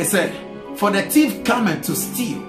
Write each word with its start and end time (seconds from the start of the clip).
It 0.00 0.06
said, 0.06 0.78
For 0.78 0.90
the 0.90 1.02
thief 1.02 1.44
cometh 1.44 1.82
to 1.82 1.94
steal, 1.94 2.40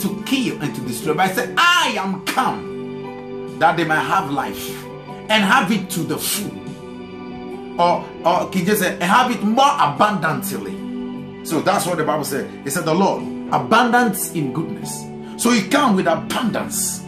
to 0.00 0.22
kill, 0.26 0.60
and 0.60 0.74
to 0.74 0.80
destroy. 0.82 1.14
But 1.14 1.30
I 1.30 1.32
said, 1.32 1.54
I 1.56 1.96
am 1.98 2.26
come 2.26 3.58
that 3.58 3.78
they 3.78 3.84
might 3.84 4.00
have 4.00 4.30
life 4.30 4.84
and 5.30 5.42
have 5.42 5.72
it 5.72 5.88
to 5.90 6.00
the 6.00 6.18
full. 6.18 7.80
Or, 7.80 8.06
or 8.22 8.50
King 8.50 8.66
James 8.66 8.80
said, 8.80 8.92
and 8.94 9.04
have 9.04 9.30
it 9.30 9.42
more 9.42 9.72
abundantly. 9.78 11.46
So 11.46 11.62
that's 11.62 11.86
what 11.86 11.96
the 11.96 12.04
Bible 12.04 12.24
said. 12.24 12.66
It 12.66 12.70
said, 12.70 12.84
The 12.84 12.94
Lord, 12.94 13.22
abundance 13.50 14.32
in 14.32 14.52
goodness. 14.52 15.06
So 15.42 15.50
He 15.50 15.68
come 15.68 15.96
with 15.96 16.06
abundance. 16.06 16.98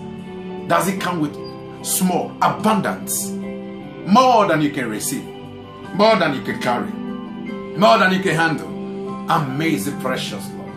Does 0.68 0.86
He 0.86 0.96
come 0.96 1.20
with 1.20 1.34
small 1.84 2.32
abundance? 2.40 3.29
More 4.06 4.46
than 4.48 4.62
you 4.62 4.70
can 4.70 4.88
receive, 4.88 5.24
more 5.95 6.16
than 6.16 6.32
you 6.32 6.40
can 6.40 6.62
carry, 6.62 6.90
more 7.77 7.98
than 7.98 8.14
you 8.14 8.20
can 8.20 8.34
handle. 8.34 8.70
Amazing, 9.30 10.00
precious 10.00 10.44
Lord. 10.54 10.74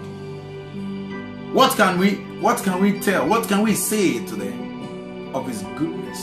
What 1.55 1.75
can 1.75 1.97
we 1.97 2.17
what 2.39 2.61
can 2.61 2.79
we 2.79 2.99
tell? 2.99 3.27
What 3.27 3.47
can 3.47 3.63
we 3.63 3.73
say 3.73 4.23
today 4.27 4.53
of 5.33 5.47
his 5.47 5.63
goodness? 5.75 6.21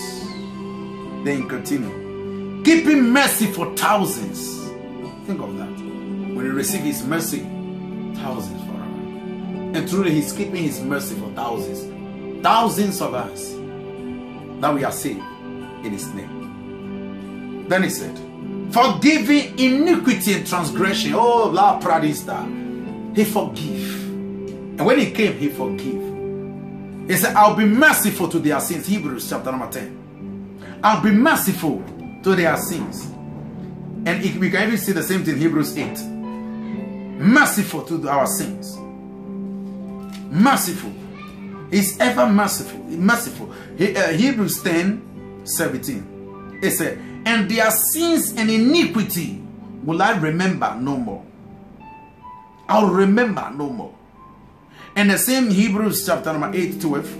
Then 1.24 1.48
continue. 1.48 2.62
Keeping 2.62 3.11
mercy 3.11 3.47
for 3.47 3.74
thousands. 3.74 4.61
Think 5.27 5.41
of 5.41 5.59
that. 5.59 5.73
When 6.37 6.47
you 6.47 6.52
receive 6.52 6.83
his 6.83 7.05
mercy, 7.05 7.41
thousands 8.15 8.62
forever. 8.62 9.77
And 9.77 9.88
truly 9.88 10.12
he's 10.12 10.33
keeping 10.33 10.62
his 10.62 10.80
mercy 10.80 11.16
for 11.16 11.33
thousands. 11.33 11.83
Thousands 12.45 13.01
of 13.01 13.12
us 13.12 13.55
that 14.60 14.73
we 14.73 14.85
are 14.85 14.93
saved 14.93 15.19
in 15.85 15.91
his 15.91 16.07
name. 16.15 17.66
Then 17.69 17.83
he 17.83 17.91
said, 17.91 18.16
forgiving 18.73 19.59
iniquity 19.59 20.34
and 20.34 20.47
transgression. 20.47 21.15
Oh, 21.15 21.48
la 21.48 21.80
pradista. 21.80 22.45
He 23.16 23.24
forgive. 23.24 24.01
And 24.79 24.87
when 24.87 24.98
he 24.98 25.10
came, 25.10 25.37
he 25.38 25.48
forgive. 25.48 26.01
He 27.09 27.16
said, 27.16 27.35
I'll 27.35 27.57
be 27.57 27.65
merciful 27.65 28.29
to 28.29 28.38
their 28.38 28.60
sins. 28.60 28.87
Hebrews 28.87 29.29
chapter 29.29 29.51
number 29.51 29.71
10. 29.71 30.80
I'll 30.82 31.02
be 31.02 31.10
merciful 31.10 31.82
to 32.23 32.37
their 32.37 32.57
sins. 32.57 33.07
And 34.07 34.24
it, 34.24 34.37
we 34.37 34.51
can 34.51 34.68
even 34.68 34.79
see 34.79 34.93
the 34.93 35.02
same 35.02 35.24
thing 35.24 35.34
in 35.34 35.40
Hebrews 35.40 35.77
8. 35.77 35.99
Merciful 37.21 37.82
to 37.84 38.09
our 38.09 38.27
sins. 38.27 38.79
Merciful. 40.30 40.93
He's 41.71 41.99
ever 42.01 42.27
merciful. 42.29 42.79
Merciful. 42.84 43.52
He, 43.77 43.95
uh, 43.96 44.12
Hebrews 44.12 44.62
10 44.62 45.43
17. 45.45 46.60
It 46.62 46.71
said, 46.71 46.99
And 47.26 47.51
their 47.51 47.71
sins 47.71 48.35
and 48.37 48.51
iniquity 48.51 49.43
will 49.85 50.02
I 50.02 50.16
remember 50.18 50.74
no 50.79 50.96
more. 50.96 51.24
I'll 52.68 52.90
remember 52.90 53.51
no 53.54 53.68
more. 53.68 53.95
And 54.96 55.10
the 55.10 55.18
same 55.18 55.51
Hebrews 55.51 56.04
chapter 56.07 56.32
number 56.32 56.57
8 56.57 56.80
12. 56.80 57.16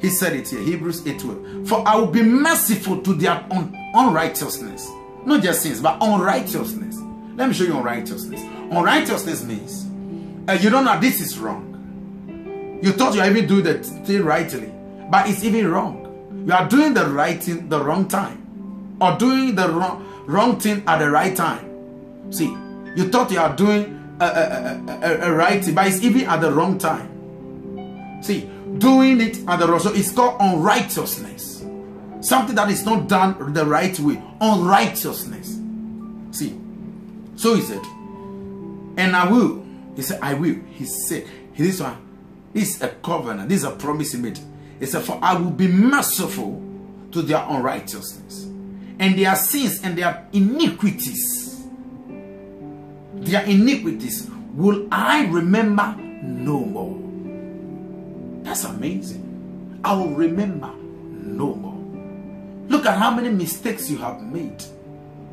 He 0.00 0.10
said 0.10 0.34
it 0.34 0.48
here, 0.48 0.60
Hebrews 0.60 1.06
8 1.06 1.18
12. 1.18 1.68
For 1.68 1.86
I 1.86 1.96
will 1.96 2.08
be 2.08 2.22
merciful 2.22 3.02
to 3.02 3.14
their 3.14 3.44
un 3.50 3.74
unrighteousness. 3.94 4.90
Not 5.24 5.42
just 5.42 5.62
sins, 5.62 5.80
but 5.80 5.98
unrighteousness. 6.00 6.98
Let 7.36 7.48
me 7.48 7.54
show 7.54 7.64
you 7.64 7.76
unrighteousness. 7.76 8.42
Unrighteousness 8.70 9.44
means 9.44 9.86
uh, 10.48 10.54
you 10.54 10.70
don't 10.70 10.84
know 10.84 10.98
this 10.98 11.20
is 11.20 11.38
wrong. 11.38 11.68
You 12.82 12.92
thought 12.92 13.14
you 13.14 13.22
even 13.22 13.46
doing 13.46 13.62
the 13.62 13.78
thing 13.78 14.24
rightly, 14.24 14.72
but 15.08 15.28
it's 15.28 15.44
even 15.44 15.70
wrong. 15.70 16.44
You 16.46 16.52
are 16.52 16.68
doing 16.68 16.94
the 16.94 17.06
right 17.06 17.40
thing 17.40 17.68
the 17.68 17.82
wrong 17.82 18.08
time, 18.08 18.41
or 19.02 19.18
doing 19.18 19.56
the 19.56 19.68
wrong 19.68 20.08
wrong 20.26 20.60
thing 20.60 20.84
at 20.86 20.98
the 20.98 21.10
right 21.10 21.36
time. 21.36 22.32
See, 22.32 22.56
you 22.96 23.08
thought 23.08 23.30
you 23.32 23.40
are 23.40 23.54
doing 23.54 24.16
a, 24.20 24.24
a, 24.24 24.84
a, 25.02 25.28
a, 25.28 25.32
right 25.32 25.62
thing, 25.62 25.74
but 25.74 25.88
it's 25.88 26.02
even 26.02 26.26
at 26.26 26.40
the 26.40 26.52
wrong 26.52 26.78
time. 26.78 28.22
See, 28.22 28.48
doing 28.78 29.20
it 29.20 29.38
at 29.48 29.58
the 29.58 29.66
wrong, 29.66 29.80
so 29.80 29.92
it's 29.92 30.12
called 30.12 30.36
unrighteousness. 30.40 31.64
Something 32.20 32.54
that 32.54 32.70
is 32.70 32.84
not 32.84 33.08
done 33.08 33.52
the 33.52 33.66
right 33.66 33.98
way, 33.98 34.22
unrighteousness. 34.40 35.58
See, 36.30 36.56
so 37.34 37.54
he 37.56 37.62
said, 37.62 37.82
and 38.96 39.16
I 39.16 39.28
will. 39.28 39.64
He 39.96 40.02
said, 40.02 40.20
I 40.22 40.34
will. 40.34 40.54
He 40.70 40.84
said, 40.84 41.26
this 41.56 41.80
one, 41.80 41.98
is 42.54 42.80
a 42.80 42.88
covenant, 42.88 43.48
this 43.48 43.58
is 43.58 43.64
a 43.64 43.72
promise 43.72 44.12
he 44.12 44.18
made. 44.18 44.38
He 44.78 44.86
said, 44.86 45.02
For 45.02 45.18
I 45.20 45.34
will 45.34 45.50
be 45.50 45.66
merciful 45.66 46.62
to 47.10 47.22
their 47.22 47.44
unrighteousness 47.48 48.51
and 49.02 49.18
their 49.18 49.34
sins 49.34 49.80
and 49.82 49.98
their 49.98 50.28
iniquities. 50.32 51.66
Their 53.14 53.42
iniquities 53.46 54.30
will 54.54 54.86
I 54.92 55.26
remember 55.26 55.96
no 56.22 56.60
more. 56.60 57.00
That's 58.44 58.62
amazing. 58.62 59.80
I 59.82 59.96
will 59.96 60.14
remember 60.14 60.72
no 61.10 61.52
more. 61.52 62.68
Look 62.68 62.86
at 62.86 62.96
how 62.96 63.10
many 63.10 63.30
mistakes 63.30 63.90
you 63.90 63.98
have 63.98 64.22
made 64.22 64.62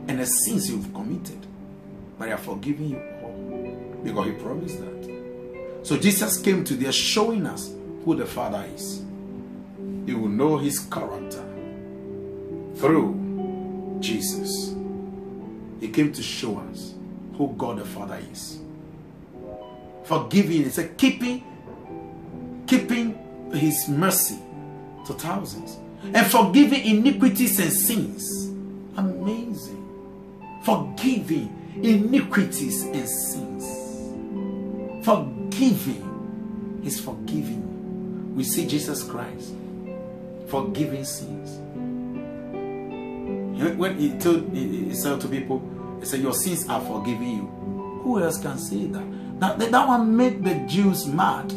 and 0.08 0.20
the 0.20 0.26
sins 0.26 0.68
you've 0.68 0.92
committed. 0.92 1.46
But 2.18 2.30
I 2.30 2.32
have 2.32 2.40
forgiven 2.40 2.90
you 2.90 3.00
all 3.22 4.02
because 4.04 4.26
he 4.26 4.32
promised 4.32 4.80
that. 4.80 5.84
So 5.84 5.96
Jesus 5.96 6.40
came 6.40 6.64
to 6.64 6.74
there 6.74 6.92
showing 6.92 7.46
us 7.46 7.72
who 8.04 8.16
the 8.16 8.26
Father 8.26 8.66
is. 8.74 9.04
You 10.08 10.18
will 10.18 10.30
know 10.30 10.58
his 10.58 10.80
character 10.80 11.46
through 12.78 13.29
Jesus. 14.00 14.76
He 15.80 15.90
came 15.90 16.12
to 16.14 16.22
show 16.22 16.60
us 16.72 16.94
who 17.38 17.54
God 17.58 17.80
the 17.80 17.86
Father 17.86 18.20
is. 18.32 18.60
Forgiving 20.04 20.64
is 20.64 20.78
a 20.78 20.88
keeping, 20.88 21.44
keeping 22.68 23.52
his 23.54 23.88
mercy 23.88 24.40
to 25.06 25.14
thousands. 25.14 25.78
And 26.14 26.26
forgiving 26.28 26.86
iniquities 26.86 27.60
and 27.60 27.72
sins. 27.72 28.48
Amazing. 28.98 29.86
Forgiving 30.64 31.56
iniquities 31.82 32.84
and 32.86 33.08
sins. 33.08 33.66
Forgiving 35.06 36.82
is 36.84 37.00
forgiving. 37.00 38.36
We 38.36 38.44
see 38.44 38.68
Jesus 38.68 39.04
Christ 39.04 39.54
forgiving 40.50 41.06
sins. 41.06 41.60
When 43.60 43.98
he 43.98 44.18
told 44.18 44.54
he 44.54 44.94
said 44.94 45.20
to 45.22 45.28
people, 45.28 45.62
he 46.00 46.06
said, 46.06 46.22
Your 46.22 46.34
sins 46.34 46.68
are 46.70 46.80
forgiven 46.80 47.28
you. 47.28 48.02
Who 48.04 48.22
else 48.22 48.42
can 48.42 48.58
say 48.58 48.86
that? 48.86 49.06
Now 49.06 49.56
that 49.56 49.88
one 49.88 50.16
made 50.16 50.44
the 50.44 50.56
Jews 50.68 51.06
mad 51.06 51.54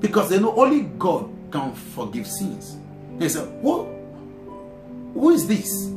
because 0.00 0.30
they 0.30 0.38
know 0.38 0.54
only 0.54 0.82
God 0.98 1.28
can 1.50 1.74
forgive 1.74 2.26
sins. 2.26 2.76
They 3.18 3.28
said, 3.28 3.48
Who, 3.60 3.84
who 5.14 5.30
is 5.30 5.46
this 5.46 5.90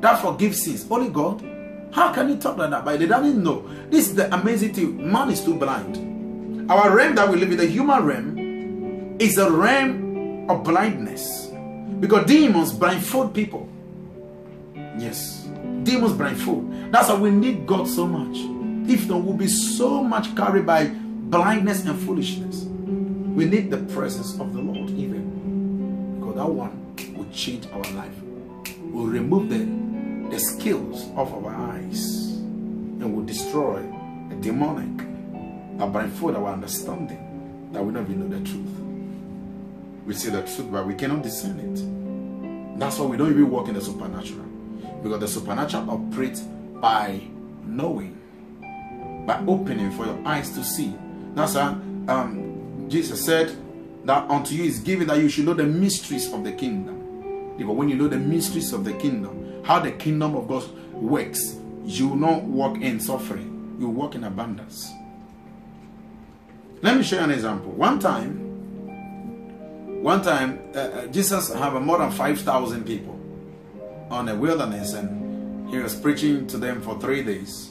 that 0.00 0.20
forgives 0.20 0.62
sins? 0.64 0.86
Only 0.90 1.08
God? 1.08 1.42
How 1.92 2.12
can 2.12 2.28
you 2.28 2.36
talk 2.36 2.56
like 2.56 2.70
that? 2.70 2.84
But 2.84 2.98
they 2.98 3.06
don't 3.06 3.44
know. 3.44 3.68
This 3.88 4.08
is 4.08 4.16
the 4.16 4.32
amazing 4.34 4.74
thing. 4.74 5.12
Man 5.12 5.30
is 5.30 5.44
too 5.44 5.54
blind. 5.56 6.70
Our 6.70 6.96
realm 6.96 7.14
that 7.14 7.28
we 7.28 7.36
live 7.36 7.52
in, 7.52 7.58
the 7.58 7.66
human 7.66 8.02
realm, 8.02 9.16
is 9.20 9.38
a 9.38 9.48
realm 9.48 10.50
of 10.50 10.64
blindness. 10.64 11.52
Because 12.00 12.26
demons 12.26 12.72
blindfold 12.72 13.32
people. 13.32 13.68
Yes. 14.98 15.48
Demons 15.82 16.12
blindfold. 16.12 16.92
That's 16.92 17.08
why 17.08 17.18
we 17.18 17.30
need 17.30 17.66
God 17.66 17.88
so 17.88 18.06
much. 18.06 18.36
If 18.88 19.08
not, 19.08 19.22
we'll 19.22 19.36
be 19.36 19.48
so 19.48 20.02
much 20.02 20.34
carried 20.36 20.66
by 20.66 20.90
blindness 20.94 21.84
and 21.84 21.98
foolishness. 22.00 22.62
We 22.62 23.46
need 23.46 23.70
the 23.70 23.78
presence 23.92 24.38
of 24.38 24.52
the 24.52 24.60
Lord 24.60 24.90
even. 24.90 26.20
Because 26.20 26.36
that 26.36 26.48
one 26.48 26.94
will 27.16 27.26
change 27.32 27.66
our 27.72 27.82
life. 27.94 28.14
Will 28.82 29.06
remove 29.06 29.48
the, 29.48 30.30
the 30.30 30.38
skills 30.38 31.08
of 31.16 31.32
our 31.34 31.54
eyes. 31.54 32.26
And 32.36 33.14
will 33.14 33.24
destroy 33.24 33.82
the 34.28 34.36
demonic. 34.36 34.98
That 35.78 35.92
blindfold 35.92 36.36
our 36.36 36.52
understanding. 36.52 37.70
That 37.72 37.84
we 37.84 37.92
don't 37.92 38.08
even 38.08 38.30
know 38.30 38.38
the 38.38 38.44
truth. 38.44 38.70
We 40.06 40.14
see 40.14 40.30
the 40.30 40.42
truth, 40.42 40.70
but 40.70 40.86
we 40.86 40.94
cannot 40.94 41.22
discern 41.22 41.58
it. 41.58 42.78
That's 42.78 42.98
why 42.98 43.06
we 43.06 43.16
don't 43.16 43.30
even 43.30 43.50
walk 43.50 43.68
in 43.68 43.74
the 43.74 43.80
supernatural. 43.80 44.43
Because 45.02 45.20
the 45.20 45.28
supernatural 45.28 45.90
operates 45.90 46.40
by 46.40 47.20
knowing, 47.64 48.18
by 49.26 49.42
opening 49.46 49.90
for 49.92 50.06
your 50.06 50.18
eyes 50.26 50.50
to 50.50 50.64
see. 50.64 50.94
That's 51.34 51.54
why 51.54 51.76
um, 52.08 52.86
Jesus 52.88 53.24
said 53.24 53.56
that 54.04 54.28
unto 54.30 54.54
you 54.54 54.64
is 54.64 54.80
given 54.80 55.06
that 55.08 55.18
you 55.18 55.28
should 55.28 55.46
know 55.46 55.54
the 55.54 55.64
mysteries 55.64 56.32
of 56.32 56.44
the 56.44 56.52
kingdom. 56.52 57.54
Because 57.56 57.74
when 57.74 57.88
you 57.88 57.96
know 57.96 58.08
the 58.08 58.18
mysteries 58.18 58.72
of 58.72 58.84
the 58.84 58.92
kingdom, 58.94 59.62
how 59.64 59.78
the 59.78 59.92
kingdom 59.92 60.36
of 60.36 60.48
God 60.48 60.70
works, 60.92 61.56
you 61.84 62.08
will 62.08 62.16
not 62.16 62.42
walk 62.42 62.80
in 62.80 63.00
suffering, 63.00 63.76
you 63.78 63.88
walk 63.88 64.14
in 64.14 64.24
abundance. 64.24 64.90
Let 66.82 66.98
me 66.98 67.02
you 67.04 67.18
an 67.18 67.30
example. 67.30 67.70
One 67.72 67.98
time, 67.98 68.44
one 70.02 70.22
time, 70.22 70.60
uh, 70.74 70.78
uh, 70.78 71.06
Jesus 71.06 71.52
had 71.52 71.72
more 71.80 71.96
than 71.98 72.10
5,000 72.10 72.84
people 72.84 73.13
on 74.14 74.28
a 74.28 74.34
wilderness 74.34 74.94
and 74.94 75.68
he 75.70 75.78
was 75.78 75.94
preaching 75.94 76.46
to 76.46 76.58
them 76.58 76.80
for 76.80 76.98
three 77.00 77.22
days. 77.22 77.70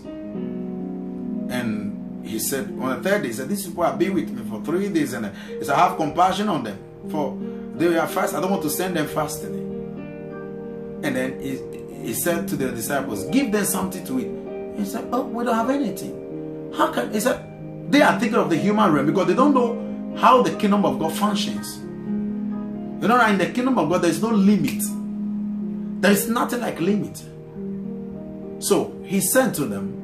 And 1.50 2.26
he 2.26 2.40
said 2.40 2.66
on 2.80 3.02
the 3.02 3.10
third 3.10 3.22
day, 3.22 3.30
he 3.30 3.34
said, 3.34 3.50
These 3.50 3.68
people 3.68 3.84
have 3.84 3.98
been 3.98 4.14
with 4.14 4.30
me 4.30 4.44
for 4.50 4.62
three 4.64 4.90
days, 4.90 5.14
and 5.14 5.26
uh, 5.28 5.32
he 5.48 5.64
said, 5.64 5.76
I 5.76 5.88
have 5.88 5.98
compassion 5.98 6.50
on 6.50 6.64
them. 6.64 6.78
For 7.10 7.38
they 7.76 7.98
are 7.98 8.08
fast, 8.08 8.34
I 8.34 8.42
don't 8.42 8.52
want 8.52 8.64
to 8.64 8.70
send 8.70 8.96
them 8.96 9.08
fasting. 9.08 9.54
And 11.04 11.16
then 11.16 11.40
he, 11.40 11.60
he 12.08 12.14
said 12.14 12.48
to 12.50 12.56
the 12.56 12.72
disciples, 12.72 13.26
Give 13.26 13.52
them 13.52 13.66
something 13.66 14.06
to 14.06 14.20
eat. 14.20 14.80
He 14.80 14.86
said, 14.86 15.10
But 15.12 15.30
we 15.30 15.44
don't 15.44 15.56
have 15.56 15.70
anything. 15.70 16.74
How 16.76 16.92
can 16.92 17.14
he 17.14 17.20
said 17.20 17.50
they 17.90 18.02
are 18.02 18.20
thinking 18.20 18.40
of 18.40 18.50
the 18.50 18.58
human 18.58 18.92
realm 18.92 19.06
because 19.06 19.28
they 19.28 19.36
don't 19.36 19.54
know 19.54 20.16
how 20.18 20.42
the 20.42 20.56
kingdom 20.58 20.86
of 20.86 21.00
God 21.00 21.14
functions. 21.14 21.78
You 23.02 23.10
know, 23.10 23.26
in 23.28 23.38
the 23.38 23.48
kingdom 23.48 23.78
of 23.78 23.90
God, 23.90 24.02
there 24.02 24.10
is 24.10 24.22
no 24.22 24.30
limit. 24.30 24.82
There 26.04 26.12
is 26.12 26.28
nothing 26.28 26.60
like 26.60 26.82
limit. 26.82 27.24
So 28.62 28.94
he 29.06 29.22
said 29.22 29.54
to 29.54 29.64
them, 29.64 30.02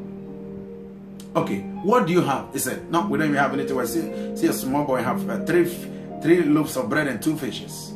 Okay, 1.36 1.60
what 1.84 2.08
do 2.08 2.14
you 2.14 2.22
have? 2.22 2.54
He 2.54 2.60
said, 2.60 2.90
No, 2.90 3.06
we 3.06 3.18
don't 3.18 3.28
even 3.28 3.38
have 3.38 3.52
anything. 3.54 3.86
See, 3.86 4.38
see 4.38 4.48
a 4.48 4.54
small 4.54 4.86
boy 4.86 5.04
have 5.04 5.30
uh, 5.30 5.44
three, 5.44 5.66
three 6.22 6.44
loaves 6.44 6.78
of 6.78 6.88
bread 6.90 7.08
and 7.08 7.22
two 7.22 7.36
fishes. 7.36 7.92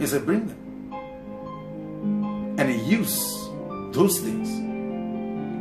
He 0.00 0.06
said, 0.08 0.26
Bring 0.26 0.48
them. 0.48 0.58
And 2.58 2.68
he 2.68 2.90
used 2.90 3.38
those 3.92 4.18
things. 4.18 4.48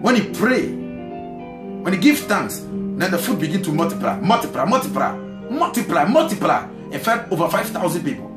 When 0.03 0.15
he 0.15 0.33
pray, 0.33 0.65
when 0.65 1.93
he 1.93 1.99
gives 1.99 2.21
thanks, 2.21 2.57
then 2.57 3.11
the 3.11 3.19
food 3.19 3.39
begin 3.39 3.61
to 3.61 3.71
multiply, 3.71 4.19
multiply, 4.19 4.65
multiply, 4.65 5.15
multiply, 5.15 6.05
multiply. 6.05 6.67
In 6.89 6.99
fact, 6.99 7.31
over 7.31 7.47
5,000 7.47 8.03
people. 8.03 8.30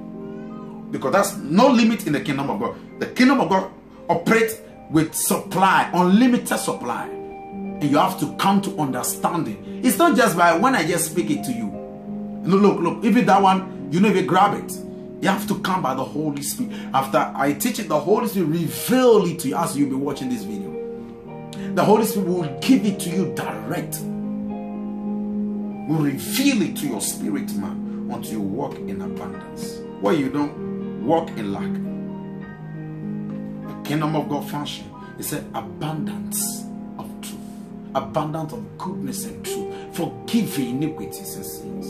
Because 0.95 1.13
that's 1.13 1.37
no 1.39 1.67
limit 1.67 2.07
in 2.07 2.13
the 2.13 2.21
kingdom 2.21 2.49
of 2.51 2.61
God. 2.61 3.01
The 3.01 3.07
kingdom 3.07 3.41
of 3.41 3.49
God 3.49 3.69
operates 4.09 4.61
with 4.91 5.13
supply, 5.13 5.91
unlimited 5.93 6.57
supply. 6.57 7.09
And 7.09 7.83
you 7.83 7.99
have 7.99 8.17
to 8.21 8.33
come 8.37 8.63
to 8.63 8.79
understanding. 8.79 9.81
It's 9.83 9.99
not 9.99 10.17
just 10.17 10.37
by 10.37 10.57
when 10.57 10.77
I 10.77 10.87
just 10.87 11.11
speak 11.11 11.31
it 11.31 11.43
to 11.47 11.53
you. 11.53 11.67
Look, 12.45 12.63
look, 12.63 12.81
look. 12.81 13.05
Even 13.05 13.27
that 13.27 13.43
one, 13.43 13.89
you 13.91 13.99
know, 13.99 14.09
if 14.09 14.15
you 14.15 14.23
grab 14.23 14.55
it, 14.55 14.71
you 15.21 15.29
have 15.29 15.49
to 15.49 15.59
come 15.63 15.83
by 15.83 15.95
the 15.95 16.05
Holy 16.05 16.43
Spirit. 16.43 16.73
After 16.95 17.33
I 17.35 17.55
teach 17.55 17.81
it, 17.81 17.89
the 17.89 17.99
Holy 17.99 18.29
Spirit 18.29 18.47
reveal 18.47 19.25
it 19.27 19.41
to 19.41 19.49
you 19.49 19.57
as 19.57 19.77
you'll 19.77 19.91
be 19.91 19.97
watching 19.97 20.29
this 20.29 20.45
video. 20.45 20.71
The 21.75 21.85
Holy 21.85 22.05
Spirit 22.05 22.29
will 22.29 22.61
give 22.61 22.87
it 22.87 23.01
to 23.01 23.11
you 23.11 23.35
direct. 23.35 23.99
Will 25.89 26.05
reveal 26.05 26.63
it 26.63 26.77
to 26.77 26.87
your 26.87 27.01
spirit, 27.01 27.53
man 27.57 27.85
until 28.11 28.33
you 28.33 28.41
walk 28.41 28.75
in 28.77 29.01
abundance. 29.01 29.81
Where 30.01 30.15
you 30.15 30.31
don't 30.31 30.64
walk 31.05 31.29
in 31.31 31.53
lack. 31.53 31.73
The 33.69 33.89
kingdom 33.89 34.17
of 34.17 34.29
God 34.29 34.49
function 34.51 34.91
is 35.19 35.33
an 35.33 35.51
abundance 35.55 36.65
of 36.99 37.09
truth, 37.21 37.41
abundance 37.95 38.53
of 38.53 38.79
goodness 38.79 39.25
and 39.27 39.45
truth, 39.45 39.97
forgiving 39.97 40.83
iniquities 40.83 41.37
and 41.37 41.47
sins. 41.47 41.87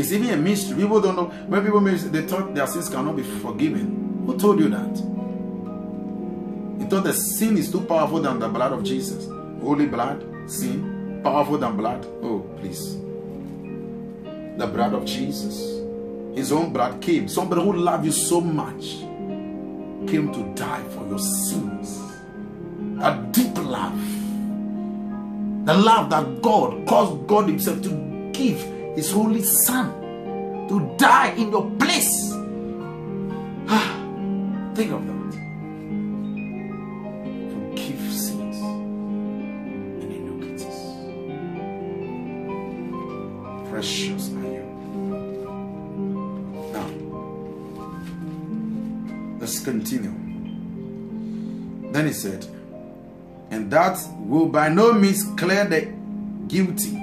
It's 0.00 0.12
even 0.12 0.30
a 0.30 0.36
mystery. 0.36 0.82
People 0.82 1.00
don't 1.00 1.16
know. 1.16 1.26
When 1.46 1.64
people 1.64 1.80
they 1.80 2.22
thought 2.22 2.54
their 2.54 2.66
sins 2.66 2.88
cannot 2.88 3.16
be 3.16 3.22
forgiven. 3.22 4.24
Who 4.26 4.38
told 4.38 4.58
you 4.60 4.68
that? 4.70 4.96
You 6.80 6.88
thought 6.88 7.04
the 7.04 7.12
sin 7.12 7.58
is 7.58 7.70
too 7.70 7.82
powerful 7.82 8.20
than 8.20 8.38
the 8.38 8.48
blood 8.48 8.72
of 8.72 8.82
Jesus. 8.84 9.26
Holy 9.60 9.86
blood, 9.86 10.24
sin, 10.50 11.20
powerful 11.22 11.58
than 11.58 11.76
blood. 11.76 12.06
Oh, 12.22 12.40
please 12.58 13.02
the 14.56 14.66
blood 14.66 14.92
of 14.92 15.04
Jesus. 15.04 15.81
His 16.34 16.50
own 16.50 16.72
blood 16.72 17.00
came. 17.00 17.28
Somebody 17.28 17.62
who 17.62 17.72
loved 17.74 18.04
you 18.04 18.12
so 18.12 18.40
much 18.40 19.00
came 20.08 20.32
to 20.32 20.52
die 20.54 20.82
for 20.90 21.06
your 21.06 21.18
sins. 21.18 22.00
A 23.00 23.28
deep 23.32 23.56
love. 23.58 23.98
The 25.66 25.74
love 25.74 26.10
that 26.10 26.42
God 26.42 26.86
caused 26.86 27.26
God 27.26 27.48
Himself 27.48 27.82
to 27.82 28.30
give 28.32 28.60
His 28.96 29.10
holy 29.12 29.42
Son 29.42 30.68
to 30.68 30.94
die 30.98 31.32
in 31.36 31.50
your 31.50 31.70
place. 31.72 32.32
Ah, 33.68 34.72
think 34.74 34.92
of 34.92 35.06
that. 35.06 35.51
Said, 52.12 52.46
and 53.50 53.70
that 53.70 53.98
will 54.18 54.46
by 54.46 54.68
no 54.68 54.92
means 54.92 55.24
clear 55.36 55.64
the 55.64 55.92
guilty, 56.48 56.98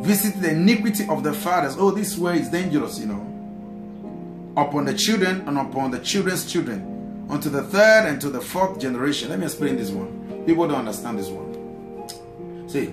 visit 0.00 0.40
the 0.40 0.50
iniquity 0.50 1.06
of 1.08 1.22
the 1.22 1.32
fathers. 1.32 1.76
Oh, 1.78 1.90
this 1.90 2.16
way 2.16 2.38
is 2.38 2.48
dangerous, 2.48 2.98
you 2.98 3.06
know. 3.06 3.24
Upon 4.56 4.84
the 4.84 4.94
children 4.94 5.46
and 5.48 5.58
upon 5.58 5.90
the 5.90 5.98
children's 5.98 6.50
children, 6.50 7.26
unto 7.28 7.50
the 7.50 7.62
third 7.62 8.06
and 8.06 8.20
to 8.20 8.30
the 8.30 8.40
fourth 8.40 8.80
generation. 8.80 9.28
Let 9.28 9.38
me 9.38 9.46
explain 9.46 9.76
this 9.76 9.90
one. 9.90 10.44
People 10.46 10.66
don't 10.66 10.78
understand 10.78 11.18
this 11.18 11.28
one. 11.28 12.68
See, 12.68 12.92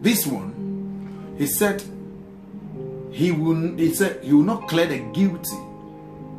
this 0.00 0.26
one, 0.26 1.34
he 1.38 1.46
said, 1.46 1.82
he 3.12 3.32
will, 3.32 3.76
he 3.76 3.94
said, 3.94 4.22
he 4.24 4.32
will 4.32 4.42
not 4.42 4.68
clear 4.68 4.86
the 4.86 4.98
guilty. 5.12 5.56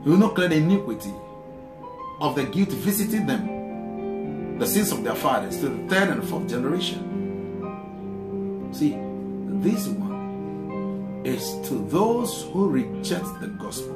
He 0.04 0.10
will 0.10 0.18
not 0.18 0.36
clear 0.36 0.48
the 0.48 0.56
iniquity 0.58 1.14
of 2.20 2.36
the 2.36 2.44
guilty 2.44 2.76
visiting 2.76 3.26
them 3.26 3.59
the 4.60 4.68
sins 4.68 4.92
of 4.92 5.04
their 5.06 5.16
fathers 5.16 5.58
to 5.62 5.70
the 5.70 5.88
third 5.88 6.10
and 6.10 6.24
fourth 6.28 6.50
generation. 6.50 7.00
See, 8.74 8.98
this 9.62 9.88
one 9.88 11.22
is 11.26 11.56
to 11.70 11.76
those 11.88 12.44
who 12.52 12.68
reject 12.68 13.40
the 13.40 13.48
gospel. 13.48 13.96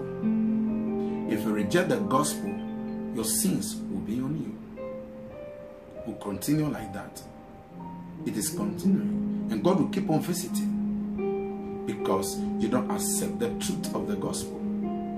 If 1.30 1.44
you 1.44 1.51
reject 1.51 1.89
the 1.89 1.98
gospel, 1.98 2.50
your 3.13 3.25
sins 3.25 3.75
will 3.75 4.00
be 4.00 4.21
on 4.21 4.38
you. 4.42 4.57
Will 6.07 6.15
continue 6.15 6.68
like 6.68 6.94
that. 6.94 7.21
It 8.25 8.38
is 8.38 8.50
continuing. 8.50 9.50
And 9.51 9.62
God 9.62 9.81
will 9.81 9.89
keep 9.89 10.10
on 10.10 10.21
visiting 10.21 11.83
because 11.86 12.39
you 12.60 12.69
don't 12.69 12.89
accept 12.89 13.38
the 13.39 13.50
truth 13.60 13.94
of 13.94 14.07
the 14.07 14.15
gospel 14.15 14.57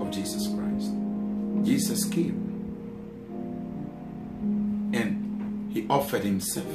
of 0.02 0.10
Jesus 0.10 0.48
Christ. 0.48 0.92
Jesus 1.64 2.04
came 2.06 2.45
he 5.76 5.86
offered 5.90 6.24
himself. 6.24 6.66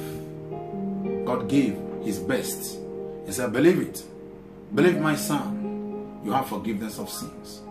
God 1.25 1.49
gave 1.49 1.75
his 2.03 2.19
best. 2.19 2.77
He 3.25 3.31
said, 3.31 3.51
believe 3.51 3.79
it. 3.81 4.03
Believe 4.75 4.99
my 4.99 5.15
son. 5.15 6.21
You 6.23 6.31
have 6.33 6.47
forgiveness 6.47 6.99
of 6.99 7.09
sins. 7.09 7.61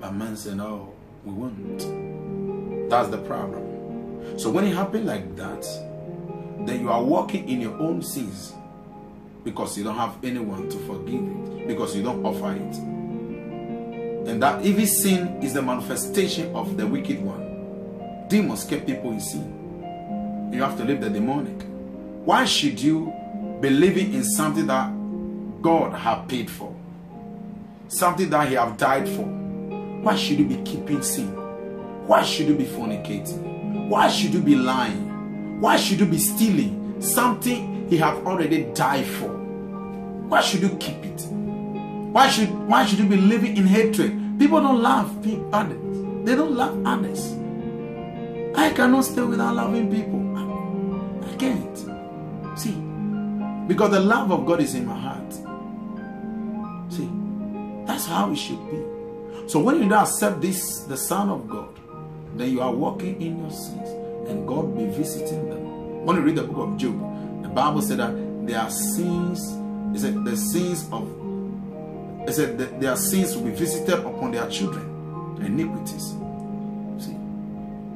But 0.00 0.12
man 0.12 0.36
said, 0.36 0.56
no, 0.56 0.92
we 1.24 1.32
won't. 1.32 2.90
That's 2.90 3.10
the 3.10 3.18
problem. 3.18 4.38
So 4.40 4.50
when 4.50 4.64
it 4.64 4.74
happened 4.74 5.06
like 5.06 5.36
that, 5.36 5.62
then 6.66 6.80
you 6.80 6.90
are 6.90 7.02
walking 7.02 7.48
in 7.48 7.60
your 7.60 7.78
own 7.78 8.02
sins 8.02 8.52
because 9.44 9.78
you 9.78 9.84
don't 9.84 9.96
have 9.96 10.16
anyone 10.24 10.68
to 10.68 10.78
forgive 10.78 11.22
it, 11.22 11.68
because 11.68 11.94
you 11.94 12.02
don't 12.02 12.26
offer 12.26 12.54
it. 12.54 12.76
And 14.28 14.42
that 14.42 14.64
evil 14.64 14.86
sin 14.86 15.40
is 15.42 15.54
the 15.54 15.62
manifestation 15.62 16.52
of 16.56 16.76
the 16.76 16.86
wicked 16.88 17.22
one. 17.22 18.26
Demons 18.28 18.64
keep 18.64 18.84
people 18.84 19.12
in 19.12 19.20
sin. 19.20 19.61
You 20.52 20.62
have 20.62 20.76
to 20.76 20.84
leave 20.84 21.00
the 21.00 21.08
demonic. 21.08 21.64
Why 22.26 22.44
should 22.44 22.78
you 22.78 23.12
be 23.60 23.70
living 23.70 24.12
in 24.12 24.22
something 24.22 24.66
that 24.66 24.92
God 25.62 25.94
have 25.94 26.28
paid 26.28 26.50
for? 26.50 26.74
Something 27.88 28.28
that 28.30 28.48
He 28.48 28.54
have 28.54 28.76
died 28.76 29.08
for. 29.08 29.24
Why 29.24 30.14
should 30.14 30.38
you 30.38 30.44
be 30.44 30.56
keeping 30.62 31.00
sin? 31.02 31.28
Why 32.06 32.22
should 32.22 32.48
you 32.48 32.54
be 32.54 32.64
fornicating? 32.64 33.88
Why 33.88 34.08
should 34.08 34.34
you 34.34 34.40
be 34.40 34.54
lying? 34.54 35.58
Why 35.60 35.76
should 35.76 36.00
you 36.00 36.06
be 36.06 36.18
stealing? 36.18 37.00
Something 37.00 37.88
He 37.88 37.96
have 37.96 38.26
already 38.26 38.64
died 38.74 39.06
for. 39.06 39.28
Why 39.28 40.42
should 40.42 40.60
you 40.60 40.76
keep 40.78 41.02
it? 41.04 41.22
Why 42.12 42.28
should 42.28 42.50
why 42.68 42.84
should 42.84 42.98
you 42.98 43.08
be 43.08 43.16
living 43.16 43.56
in 43.56 43.66
hatred? 43.66 44.38
People 44.38 44.60
don't 44.60 44.82
love 44.82 45.16
others. 45.54 45.78
They 46.26 46.34
don't 46.36 46.52
love 46.54 46.86
others. 46.86 47.32
I 48.54 48.70
cannot 48.74 49.06
stay 49.06 49.22
without 49.22 49.54
loving 49.54 49.90
people. 49.90 50.21
Can't. 51.42 51.76
See, 52.56 52.70
because 53.66 53.90
the 53.90 53.98
love 53.98 54.30
of 54.30 54.46
God 54.46 54.60
is 54.60 54.76
in 54.76 54.86
my 54.86 54.96
heart. 54.96 55.32
See, 56.92 57.10
that's 57.84 58.06
how 58.06 58.30
it 58.30 58.36
should 58.36 58.60
be. 58.70 59.48
So 59.48 59.58
when 59.58 59.82
you 59.82 59.88
don't 59.88 60.02
accept 60.04 60.40
this, 60.40 60.84
the 60.84 60.96
Son 60.96 61.28
of 61.30 61.48
God, 61.48 61.76
then 62.36 62.52
you 62.52 62.60
are 62.60 62.72
walking 62.72 63.20
in 63.20 63.40
your 63.40 63.50
sins, 63.50 63.88
and 64.28 64.46
God 64.46 64.76
be 64.76 64.86
visiting 64.86 65.50
them. 65.50 66.04
When 66.04 66.14
you 66.14 66.22
read 66.22 66.36
the 66.36 66.44
book 66.44 66.58
of 66.58 66.76
Job, 66.76 67.42
the 67.42 67.48
Bible 67.48 67.82
said 67.82 67.98
that 67.98 68.46
their 68.46 68.70
sins, 68.70 69.40
is 69.96 70.04
it 70.04 70.12
said 70.12 70.24
the 70.24 70.36
sins 70.36 70.88
of, 70.92 71.08
it 72.28 72.34
said 72.34 72.56
that 72.58 72.80
their 72.80 72.94
sins 72.94 73.34
will 73.34 73.46
be 73.46 73.50
visited 73.50 73.98
upon 73.98 74.30
their 74.30 74.48
children, 74.48 74.84
iniquities. 75.44 76.14
See, 77.04 77.16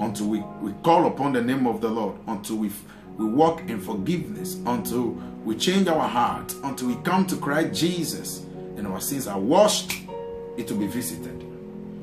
until 0.00 0.26
we, 0.26 0.40
we 0.60 0.72
call 0.82 1.06
upon 1.06 1.32
the 1.32 1.42
name 1.42 1.68
of 1.68 1.80
the 1.80 1.88
Lord, 1.88 2.16
until 2.26 2.56
we 2.56 2.72
we 3.16 3.24
walk 3.24 3.68
in 3.68 3.80
forgiveness, 3.80 4.56
until 4.66 5.16
we 5.44 5.56
change 5.56 5.88
our 5.88 6.08
heart, 6.08 6.54
until 6.64 6.88
we 6.88 6.96
come 6.96 7.26
to 7.26 7.36
Christ 7.36 7.78
Jesus 7.78 8.44
and 8.76 8.86
our 8.86 9.00
sins 9.00 9.26
are 9.26 9.40
washed, 9.40 10.02
it 10.56 10.70
will 10.70 10.78
be 10.78 10.86
visited. 10.86 11.40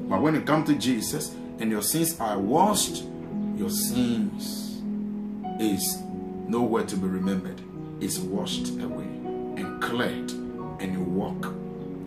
But 0.10 0.22
when 0.22 0.34
you 0.36 0.42
come 0.42 0.64
to 0.66 0.76
Jesus 0.76 1.36
and 1.60 1.70
your 1.70 1.82
sins 1.82 2.20
are 2.20 2.40
washed, 2.40 3.04
your 3.56 3.70
sins 3.70 4.82
is 5.60 5.98
nowhere 6.48 6.84
to 6.86 6.98
be 6.98 7.08
remembered. 7.08 7.62
It's 8.00 8.18
washed 8.18 8.70
away 8.80 9.06
and 9.06 9.82
cleared, 9.82 10.32
and 10.32 10.94
you 10.94 11.02
walk 11.02 11.46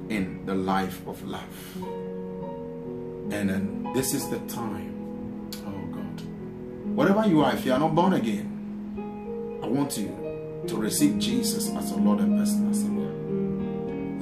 in 0.09 0.45
the 0.47 0.55
life 0.55 1.07
of 1.07 1.23
life. 1.27 1.77
And 1.77 3.49
then 3.49 3.91
this 3.95 4.15
is 4.15 4.29
the 4.29 4.39
time. 4.41 4.95
Oh 5.67 5.87
God. 5.95 6.21
Whatever 6.97 7.27
you 7.27 7.43
are, 7.43 7.53
if 7.55 7.65
you 7.65 7.73
are 7.73 7.79
not 7.79 7.95
born 7.95 8.13
again, 8.13 8.56
I 9.66 9.68
want 9.68 9.99
you 9.99 10.62
to 10.68 10.76
receive 10.76 11.18
Jesus 11.18 11.75
as 11.75 11.90
your 11.90 11.99
Lord 11.99 12.20
and 12.20 12.38
personal 12.38 12.73
Savior. 12.73 13.11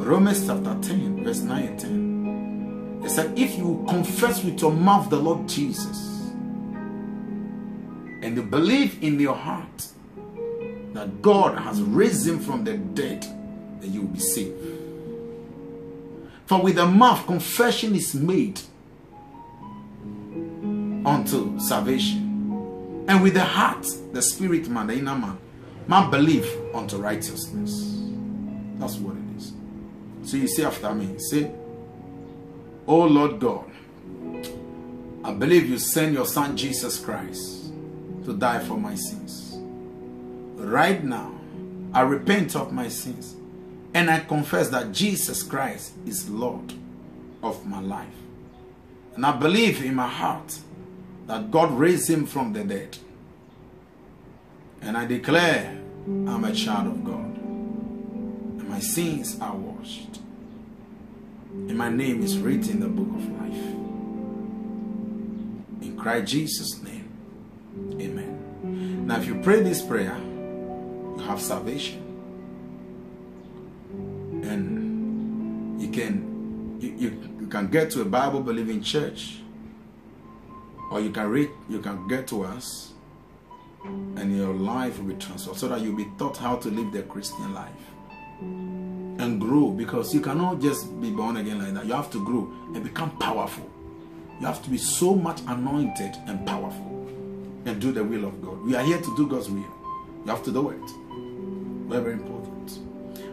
Romans 0.02 0.46
chapter 0.46 0.74
10, 0.80 1.22
verse 1.22 1.40
9 1.40 1.62
and 1.62 1.78
10. 1.78 3.00
It 3.04 3.10
said, 3.10 3.38
If 3.38 3.58
you 3.58 3.84
confess 3.86 4.42
with 4.42 4.58
your 4.62 4.72
mouth 4.72 5.10
the 5.10 5.18
Lord 5.18 5.46
Jesus 5.46 6.30
and 8.22 8.34
you 8.34 8.42
believe 8.42 9.02
in 9.02 9.20
your 9.20 9.34
heart 9.34 9.88
that 10.94 11.20
God 11.20 11.58
has 11.58 11.82
raised 11.82 12.26
him 12.26 12.38
from 12.38 12.64
the 12.64 12.78
dead, 12.78 13.20
then 13.82 13.92
you 13.92 14.00
will 14.00 14.08
be 14.08 14.20
saved. 14.20 14.56
For 16.46 16.62
with 16.62 16.76
the 16.76 16.86
mouth 16.86 17.26
confession 17.26 17.94
is 17.94 18.14
made 18.14 18.62
unto 21.04 21.60
salvation, 21.60 22.23
and 23.06 23.22
with 23.22 23.34
the 23.34 23.44
heart, 23.44 23.86
the 24.12 24.22
spirit 24.22 24.68
man, 24.68 24.86
the 24.86 24.94
inner 24.94 25.16
man, 25.16 25.38
man 25.86 26.10
believe 26.10 26.50
unto 26.74 26.96
righteousness. 26.96 28.00
That's 28.78 28.96
what 28.96 29.16
it 29.16 29.36
is. 29.36 29.52
So 30.24 30.36
you 30.36 30.48
say 30.48 30.64
after 30.64 30.94
me, 30.94 31.18
say, 31.18 31.50
Oh 32.86 33.04
Lord 33.04 33.40
God, 33.40 33.70
I 35.22 35.32
believe 35.32 35.68
you 35.68 35.78
sent 35.78 36.12
your 36.12 36.26
son 36.26 36.56
Jesus 36.56 36.98
Christ 36.98 37.72
to 38.24 38.34
die 38.34 38.58
for 38.58 38.76
my 38.76 38.94
sins. 38.94 39.56
Right 40.56 41.02
now, 41.04 41.32
I 41.92 42.02
repent 42.02 42.56
of 42.56 42.72
my 42.72 42.88
sins 42.88 43.36
and 43.94 44.10
I 44.10 44.20
confess 44.20 44.68
that 44.70 44.92
Jesus 44.92 45.42
Christ 45.42 45.92
is 46.04 46.28
Lord 46.28 46.72
of 47.42 47.64
my 47.66 47.80
life. 47.80 48.08
And 49.14 49.24
I 49.24 49.32
believe 49.32 49.84
in 49.84 49.94
my 49.94 50.08
heart 50.08 50.58
that 51.26 51.50
God 51.50 51.72
raised 51.72 52.08
him 52.08 52.26
from 52.26 52.52
the 52.52 52.64
dead. 52.64 52.98
And 54.82 54.96
I 54.96 55.06
declare 55.06 55.80
I'm 56.06 56.44
a 56.44 56.52
child 56.52 56.88
of 56.88 57.04
God. 57.04 57.36
And 57.36 58.68
my 58.68 58.80
sins 58.80 59.38
are 59.40 59.56
washed. 59.56 60.20
And 61.50 61.76
my 61.76 61.88
name 61.88 62.22
is 62.22 62.38
written 62.38 62.70
in 62.72 62.80
the 62.80 62.88
book 62.88 63.08
of 63.08 63.26
life. 63.40 63.64
In 65.82 65.96
Christ 65.98 66.32
Jesus' 66.32 66.82
name. 66.82 67.08
Amen. 68.00 69.06
Now 69.06 69.18
if 69.18 69.26
you 69.26 69.40
pray 69.40 69.62
this 69.62 69.80
prayer, 69.80 70.16
you 70.18 71.22
have 71.26 71.40
salvation. 71.40 72.00
And 74.44 75.80
you 75.80 75.88
can 75.88 76.78
you, 76.80 76.94
you, 76.98 77.36
you 77.40 77.46
can 77.46 77.68
get 77.68 77.90
to 77.92 78.02
a 78.02 78.04
Bible 78.04 78.40
believing 78.40 78.82
church 78.82 79.38
or 80.90 81.00
you 81.00 81.10
can 81.10 81.28
read 81.28 81.50
you 81.68 81.80
can 81.80 82.06
get 82.08 82.26
to 82.28 82.44
us 82.44 82.92
and 83.84 84.36
your 84.36 84.54
life 84.54 84.98
will 84.98 85.06
be 85.06 85.14
transformed 85.14 85.58
so 85.58 85.68
that 85.68 85.80
you'll 85.80 85.96
be 85.96 86.08
taught 86.18 86.36
how 86.36 86.56
to 86.56 86.68
live 86.68 86.92
the 86.92 87.02
christian 87.02 87.52
life. 87.52 87.70
And 88.40 89.40
grow 89.40 89.70
because 89.70 90.12
you 90.14 90.20
cannot 90.20 90.60
just 90.60 91.00
be 91.00 91.10
born 91.10 91.36
again 91.36 91.62
like 91.62 91.74
that. 91.74 91.86
You 91.86 91.92
have 91.92 92.10
to 92.10 92.24
grow 92.24 92.50
and 92.74 92.82
become 92.82 93.16
powerful. 93.18 93.70
You 94.40 94.46
have 94.46 94.62
to 94.64 94.70
be 94.70 94.78
so 94.78 95.14
much 95.14 95.40
anointed 95.46 96.16
and 96.26 96.44
powerful 96.46 97.06
and 97.64 97.80
do 97.80 97.92
the 97.92 98.02
will 98.02 98.24
of 98.24 98.42
god. 98.42 98.60
We 98.62 98.74
are 98.74 98.82
here 98.82 99.00
to 99.00 99.16
do 99.16 99.28
god's 99.28 99.48
will. 99.48 99.60
You 100.24 100.30
have 100.30 100.42
to 100.44 100.52
do 100.52 100.70
it. 100.70 100.90
Very, 101.88 102.02
very 102.02 102.12
important. 102.14 102.80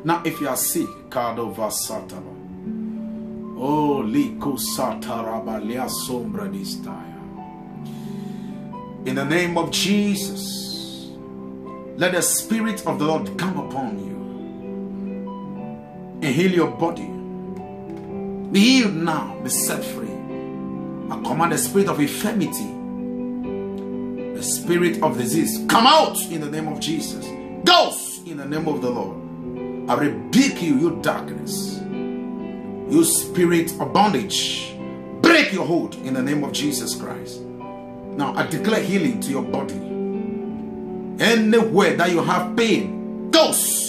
Now 0.05 0.21
if 0.23 0.39
you 0.39 0.47
are 0.49 0.57
sick 0.57 0.87
kadova 1.09 1.71
sataba 1.71 2.37
oh 3.57 4.03
liko 4.03 4.57
sataraba 4.57 5.63
lia 5.63 5.87
sombra 5.87 6.47
distaya 6.49 7.10
in 9.05 9.15
the 9.15 9.25
name 9.25 9.57
of 9.57 9.71
Jesus, 9.71 11.09
let 11.97 12.13
the 12.13 12.21
Spirit 12.21 12.85
of 12.85 12.99
the 12.99 13.05
Lord 13.05 13.37
come 13.37 13.57
upon 13.57 13.99
you 13.99 14.11
and 16.21 16.35
heal 16.35 16.51
your 16.51 16.69
body. 16.71 17.07
Be 18.51 18.59
healed 18.59 18.95
now, 18.95 19.39
be 19.43 19.49
set 19.49 19.83
free. 19.83 20.07
I 20.07 21.19
command 21.23 21.51
the 21.51 21.57
spirit 21.57 21.87
of 21.87 21.99
infirmity, 21.99 22.69
the 24.35 24.43
spirit 24.43 25.01
of 25.01 25.17
disease, 25.17 25.65
come 25.67 25.87
out 25.87 26.21
in 26.23 26.41
the 26.41 26.49
name 26.49 26.67
of 26.67 26.79
Jesus. 26.79 27.25
Ghosts 27.65 28.21
in 28.25 28.37
the 28.37 28.45
name 28.45 28.67
of 28.67 28.81
the 28.81 28.89
Lord. 28.89 29.17
I 29.89 29.95
rebuke 29.95 30.61
you, 30.61 30.77
you 30.77 30.99
darkness, 31.01 31.79
you 31.81 33.03
spirit 33.03 33.71
of 33.79 33.91
bondage. 33.93 34.75
Break 35.21 35.53
your 35.53 35.65
hold 35.65 35.95
in 35.95 36.13
the 36.13 36.21
name 36.21 36.43
of 36.43 36.51
Jesus 36.51 36.95
Christ. 36.95 37.41
Now 38.21 38.35
I 38.35 38.45
declare 38.45 38.83
healing 38.83 39.19
to 39.21 39.31
your 39.31 39.41
body. 39.41 39.73
Anywhere 41.19 41.95
that 41.95 42.11
you 42.11 42.21
have 42.21 42.55
pain, 42.55 43.31
goes 43.31 43.81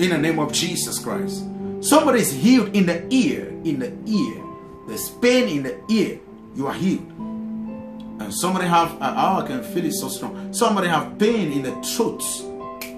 in 0.00 0.08
the 0.08 0.16
name 0.16 0.38
of 0.38 0.50
Jesus 0.50 0.98
Christ. 0.98 1.44
Somebody 1.82 2.20
is 2.20 2.32
healed 2.32 2.74
in 2.74 2.86
the 2.86 3.06
ear, 3.12 3.48
in 3.64 3.80
the 3.80 3.92
ear. 4.06 4.42
There's 4.88 5.10
pain 5.10 5.58
in 5.58 5.62
the 5.64 5.78
ear. 5.92 6.20
You 6.56 6.68
are 6.68 6.72
healed. 6.72 7.06
And 7.10 8.32
somebody 8.32 8.66
have, 8.66 8.96
oh, 8.98 9.42
I 9.42 9.46
can 9.46 9.62
feel 9.62 9.84
it 9.84 9.92
so 9.92 10.08
strong. 10.08 10.50
Somebody 10.50 10.88
have 10.88 11.18
pain 11.18 11.52
in 11.52 11.62
the 11.64 11.82
throat. 11.82 12.22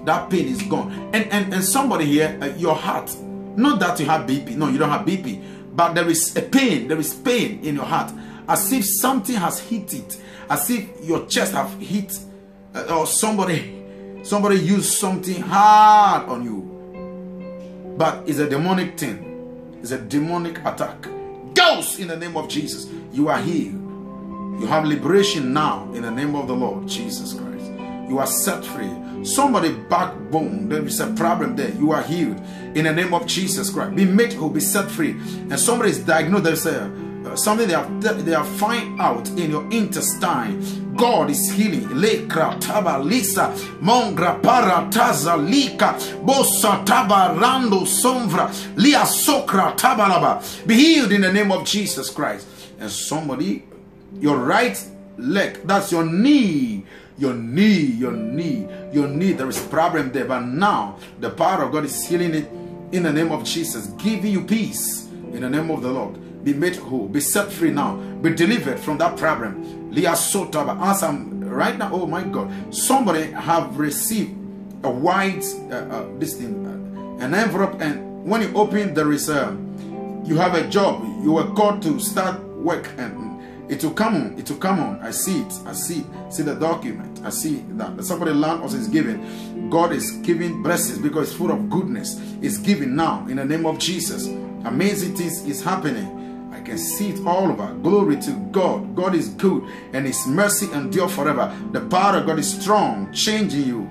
That 0.05 0.29
pain 0.29 0.47
is 0.47 0.61
gone. 0.61 0.93
And 1.13 1.29
and, 1.29 1.53
and 1.53 1.61
somebody 1.61 2.05
here, 2.05 2.39
uh, 2.41 2.45
your 2.55 2.75
heart, 2.75 3.13
not 3.57 3.81
that 3.81 3.99
you 3.99 4.05
have 4.05 4.25
BP. 4.29 4.55
No, 4.55 4.69
you 4.69 4.77
don't 4.77 4.89
have 4.89 5.05
BP. 5.05 5.75
But 5.75 5.93
there 5.93 6.07
is 6.07 6.33
a 6.37 6.41
pain. 6.41 6.87
There 6.87 6.99
is 6.99 7.13
pain 7.13 7.59
in 7.65 7.75
your 7.75 7.85
heart 7.85 8.13
as 8.47 8.71
if 8.71 8.85
something 8.85 9.35
has 9.35 9.59
hit 9.59 9.93
it, 9.93 10.19
as 10.49 10.69
if 10.69 10.87
your 11.03 11.25
chest 11.27 11.53
have 11.53 11.71
hit, 11.79 12.19
uh, 12.75 12.99
or 12.99 13.07
somebody, 13.07 14.21
somebody 14.23 14.57
used 14.57 14.93
something 14.93 15.41
hard 15.41 16.29
on 16.29 16.43
you. 16.43 17.95
But 17.97 18.27
it's 18.27 18.39
a 18.39 18.49
demonic 18.49 18.97
thing. 18.97 19.77
It's 19.81 19.91
a 19.91 19.99
demonic 19.99 20.59
attack. 20.59 21.07
Goes 21.53 21.99
in 21.99 22.07
the 22.07 22.17
name 22.17 22.35
of 22.35 22.49
Jesus. 22.49 22.89
You 23.11 23.29
are 23.29 23.39
healed. 23.39 23.81
You 24.59 24.67
have 24.67 24.85
liberation 24.85 25.53
now 25.53 25.91
in 25.93 26.03
the 26.03 26.11
name 26.11 26.35
of 26.35 26.47
the 26.47 26.55
Lord 26.55 26.87
Jesus 26.87 27.33
Christ. 27.33 27.71
You 28.09 28.19
are 28.19 28.27
set 28.27 28.63
free. 28.63 28.91
Somebody 29.23 29.73
backbone, 29.73 30.69
there 30.69 30.83
is 30.85 30.99
a 30.99 31.07
problem 31.13 31.55
there. 31.55 31.71
You 31.71 31.91
are 31.91 32.01
healed 32.03 32.39
in 32.75 32.85
the 32.85 32.93
name 32.93 33.13
of 33.13 33.25
Jesus 33.25 33.69
Christ. 33.69 33.95
Be 33.95 34.05
made 34.05 34.33
whole, 34.33 34.49
be 34.49 34.59
set 34.59 34.89
free. 34.89 35.11
And 35.11 35.59
somebody 35.59 35.91
is 35.91 35.99
diagnosed, 35.99 36.43
there's 36.43 36.65
a 36.65 36.89
uh, 37.25 37.35
something 37.35 37.67
they 37.67 37.73
have 37.73 38.25
they 38.25 38.31
have 38.31 38.47
find 38.57 38.99
out 38.99 39.27
in 39.29 39.51
your 39.51 39.63
intestine. 39.71 40.93
God 40.95 41.29
is 41.29 41.51
healing. 41.51 41.87
Lekra 41.89 42.59
taba 42.59 43.03
lisa 43.03 43.53
mongra 43.81 44.41
para 44.41 44.89
taza 44.89 45.37
lika 45.37 45.93
bosa 46.23 46.85
taba 46.85 47.35
rando 47.37 47.85
somvra 47.85 48.47
lia 48.75 48.99
sokra 48.99 49.75
tabalaba. 49.77 50.67
Be 50.67 50.75
healed 50.75 51.11
in 51.11 51.21
the 51.21 51.31
name 51.31 51.51
of 51.51 51.65
Jesus 51.65 52.09
Christ. 52.09 52.47
And 52.79 52.91
somebody, 52.91 53.63
your 54.19 54.37
right 54.37 54.77
leg, 55.17 55.61
that's 55.65 55.91
your 55.91 56.05
knee 56.05 56.85
your 57.15 57.35
knee, 57.35 57.77
your 57.77 58.11
knee, 58.11 58.67
your 58.91 59.07
knee. 59.07 59.33
There 59.33 59.47
is 59.47 59.63
a 59.63 59.69
problem 59.69 60.11
there, 60.11 60.25
but 60.25 60.41
now 60.41 60.97
the 61.19 61.29
power 61.29 61.63
of 61.63 61.71
God 61.71 61.85
is 61.85 62.03
healing 62.07 62.33
it 62.33 62.49
in 62.91 63.03
the 63.03 63.13
name 63.13 63.31
of 63.31 63.43
Jesus, 63.43 63.85
giving 63.97 64.31
you 64.31 64.43
peace 64.43 65.07
in 65.31 65.41
the 65.41 65.49
name 65.49 65.69
of 65.69 65.83
the 65.83 65.91
Lord 65.91 66.17
be 66.43 66.53
made 66.53 66.75
whole, 66.75 67.07
be 67.07 67.19
set 67.19 67.51
free 67.51 67.71
now, 67.71 67.95
be 68.21 68.33
delivered 68.33 68.79
from 68.79 68.97
that 68.97 69.17
problem. 69.17 69.91
Lia 69.91 70.11
Sotaba, 70.11 70.79
as 70.81 71.03
I'm 71.03 71.41
right 71.41 71.77
now, 71.77 71.91
oh 71.93 72.05
my 72.05 72.23
God, 72.23 72.51
somebody 72.73 73.31
have 73.31 73.77
received 73.77 74.31
a 74.83 74.89
white, 74.89 75.45
uh, 75.71 75.75
uh, 75.75 76.19
this 76.19 76.35
thing, 76.35 76.65
uh, 76.65 77.23
an 77.23 77.33
envelope, 77.33 77.79
and 77.79 78.25
when 78.25 78.41
you 78.41 78.53
open, 78.55 78.93
there 78.93 79.11
is 79.11 79.29
a, 79.29 79.57
you 80.25 80.35
have 80.37 80.55
a 80.55 80.67
job, 80.67 81.03
you 81.23 81.33
were 81.33 81.47
called 81.53 81.81
to 81.83 81.99
start 81.99 82.41
work, 82.57 82.89
and 82.97 83.71
it 83.71 83.83
will 83.83 83.93
come 83.93 84.15
on, 84.15 84.37
it 84.37 84.49
will 84.49 84.57
come 84.57 84.79
on. 84.79 84.99
I 84.99 85.11
see 85.11 85.41
it, 85.41 85.53
I 85.65 85.73
see 85.73 85.99
it, 85.99 86.33
see 86.33 86.43
the 86.43 86.55
document, 86.55 87.21
I 87.23 87.29
see 87.29 87.63
that 87.71 88.03
somebody 88.03 88.33
land 88.33 88.61
also 88.61 88.77
is 88.77 88.87
giving. 88.87 89.69
God 89.69 89.91
is 89.93 90.11
giving 90.17 90.61
blessings 90.61 90.99
because 90.99 91.29
it's 91.29 91.37
full 91.37 91.51
of 91.51 91.69
goodness. 91.69 92.19
It's 92.41 92.57
giving 92.57 92.95
now 92.95 93.25
in 93.27 93.37
the 93.37 93.45
name 93.45 93.65
of 93.65 93.79
Jesus. 93.79 94.27
Amazing 94.65 95.15
things 95.15 95.45
is 95.45 95.63
happening 95.63 96.22
can 96.63 96.77
see 96.77 97.09
it 97.09 97.25
all 97.25 97.51
over. 97.51 97.73
Glory 97.75 98.17
to 98.21 98.31
God. 98.51 98.95
God 98.95 99.15
is 99.15 99.29
good 99.29 99.63
and 99.93 100.05
His 100.05 100.25
mercy 100.27 100.71
endure 100.71 101.09
forever. 101.09 101.55
The 101.71 101.81
power 101.81 102.17
of 102.17 102.25
God 102.25 102.39
is 102.39 102.59
strong, 102.59 103.11
changing 103.13 103.65
you. 103.65 103.89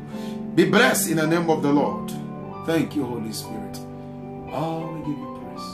Be 0.54 0.68
blessed 0.68 1.10
in 1.10 1.16
the 1.16 1.26
name 1.26 1.48
of 1.50 1.62
the 1.62 1.72
Lord. 1.72 2.10
Thank 2.66 2.94
you, 2.94 3.04
Holy 3.04 3.32
Spirit. 3.32 3.78
Oh, 4.52 4.92
we 4.92 5.00
give 5.00 5.18
you 5.18 5.40
praise. 5.40 5.68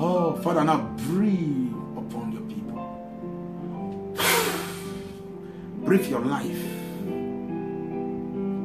Oh, 0.00 0.40
Father, 0.42 0.64
now 0.64 0.78
breathe 1.08 1.72
upon 1.96 2.32
your 2.32 2.42
people. 2.42 4.16
breathe 5.84 6.08
your 6.08 6.20
life 6.20 6.64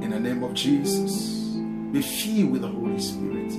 in 0.03 0.09
the 0.11 0.19
name 0.19 0.43
of 0.43 0.53
Jesus. 0.53 1.39
Be 1.91 2.01
filled 2.01 2.51
with 2.51 2.61
the 2.61 2.67
Holy 2.67 2.99
Spirit. 2.99 3.49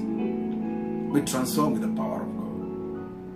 Be 1.13 1.21
transformed 1.23 1.81
with 1.81 1.83
the 1.83 1.97
power 2.01 2.23
of 2.23 2.37
God. 2.37 2.50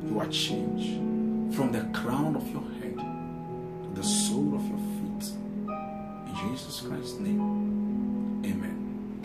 You 0.06 0.20
are 0.20 0.28
changed 0.28 1.56
from 1.56 1.72
the 1.72 1.82
crown 1.98 2.36
of 2.36 2.48
your 2.50 2.62
head 2.80 2.98
to 2.98 3.90
the 3.94 4.02
sole 4.02 4.54
of 4.54 4.66
your 4.66 4.78
feet. 4.78 5.32
In 6.26 6.50
Jesus 6.50 6.82
Christ's 6.82 7.18
name. 7.18 8.42
Amen. 8.44 9.24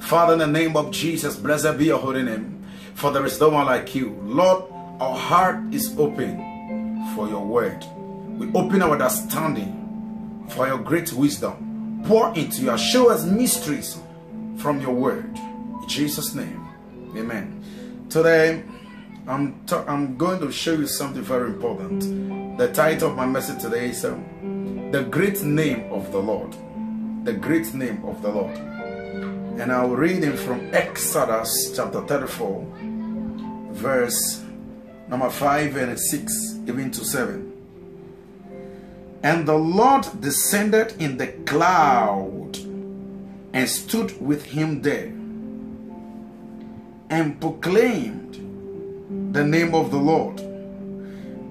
Father, 0.00 0.32
in 0.32 0.38
the 0.38 0.46
name 0.46 0.76
of 0.76 0.90
Jesus, 0.90 1.36
blessed 1.36 1.78
be 1.78 1.86
your 1.86 1.98
holy 1.98 2.22
name. 2.22 2.64
For 2.94 3.10
there 3.10 3.24
is 3.24 3.40
no 3.40 3.48
one 3.48 3.66
like 3.66 3.94
you. 3.94 4.18
Lord, 4.22 4.64
our 5.00 5.16
heart 5.16 5.72
is 5.72 5.96
open 5.98 7.12
for 7.14 7.28
your 7.28 7.44
word. 7.44 7.84
We 8.38 8.52
open 8.52 8.82
our 8.82 8.92
understanding 8.92 10.46
for 10.50 10.66
your 10.66 10.78
great 10.78 11.12
wisdom. 11.12 12.02
Pour 12.06 12.34
into 12.34 12.62
your 12.62 12.78
show 12.78 13.10
us 13.10 13.24
mysteries 13.24 13.98
from 14.58 14.80
your 14.80 14.94
word. 14.94 15.36
In 15.36 15.88
Jesus' 15.88 16.34
name. 16.34 16.66
Amen. 17.16 17.62
Today, 18.10 18.62
I'm, 19.26 19.64
I'm 19.70 20.16
going 20.16 20.40
to 20.40 20.50
show 20.50 20.72
you 20.72 20.86
something 20.86 21.22
very 21.22 21.50
important. 21.50 22.58
The 22.58 22.72
title 22.72 23.10
of 23.10 23.16
my 23.16 23.26
message 23.26 23.62
today 23.62 23.90
is 23.90 24.04
um, 24.04 24.90
The 24.90 25.04
Great 25.04 25.42
Name 25.42 25.92
of 25.92 26.10
the 26.12 26.18
Lord. 26.18 26.54
The 27.24 27.34
Great 27.34 27.72
Name 27.72 28.04
of 28.04 28.20
the 28.22 28.30
Lord. 28.30 28.56
And 28.56 29.72
I'll 29.72 29.94
read 29.94 30.22
it 30.22 30.36
from 30.36 30.70
Exodus 30.72 31.72
chapter 31.74 32.00
34, 32.06 32.66
verse 33.72 34.42
number 35.08 35.30
5 35.30 35.76
and 35.76 35.98
6, 35.98 36.58
even 36.66 36.90
to 36.90 37.04
7. 37.04 37.52
And 39.22 39.48
the 39.48 39.56
Lord 39.56 40.06
descended 40.20 40.94
in 41.00 41.16
the 41.16 41.28
cloud 41.44 42.56
and 43.58 43.68
stood 43.68 44.24
with 44.24 44.44
him 44.44 44.82
there 44.82 45.08
and 47.10 47.40
proclaimed 47.40 48.34
the 49.34 49.44
name 49.44 49.74
of 49.74 49.90
the 49.90 49.96
Lord. 49.96 50.40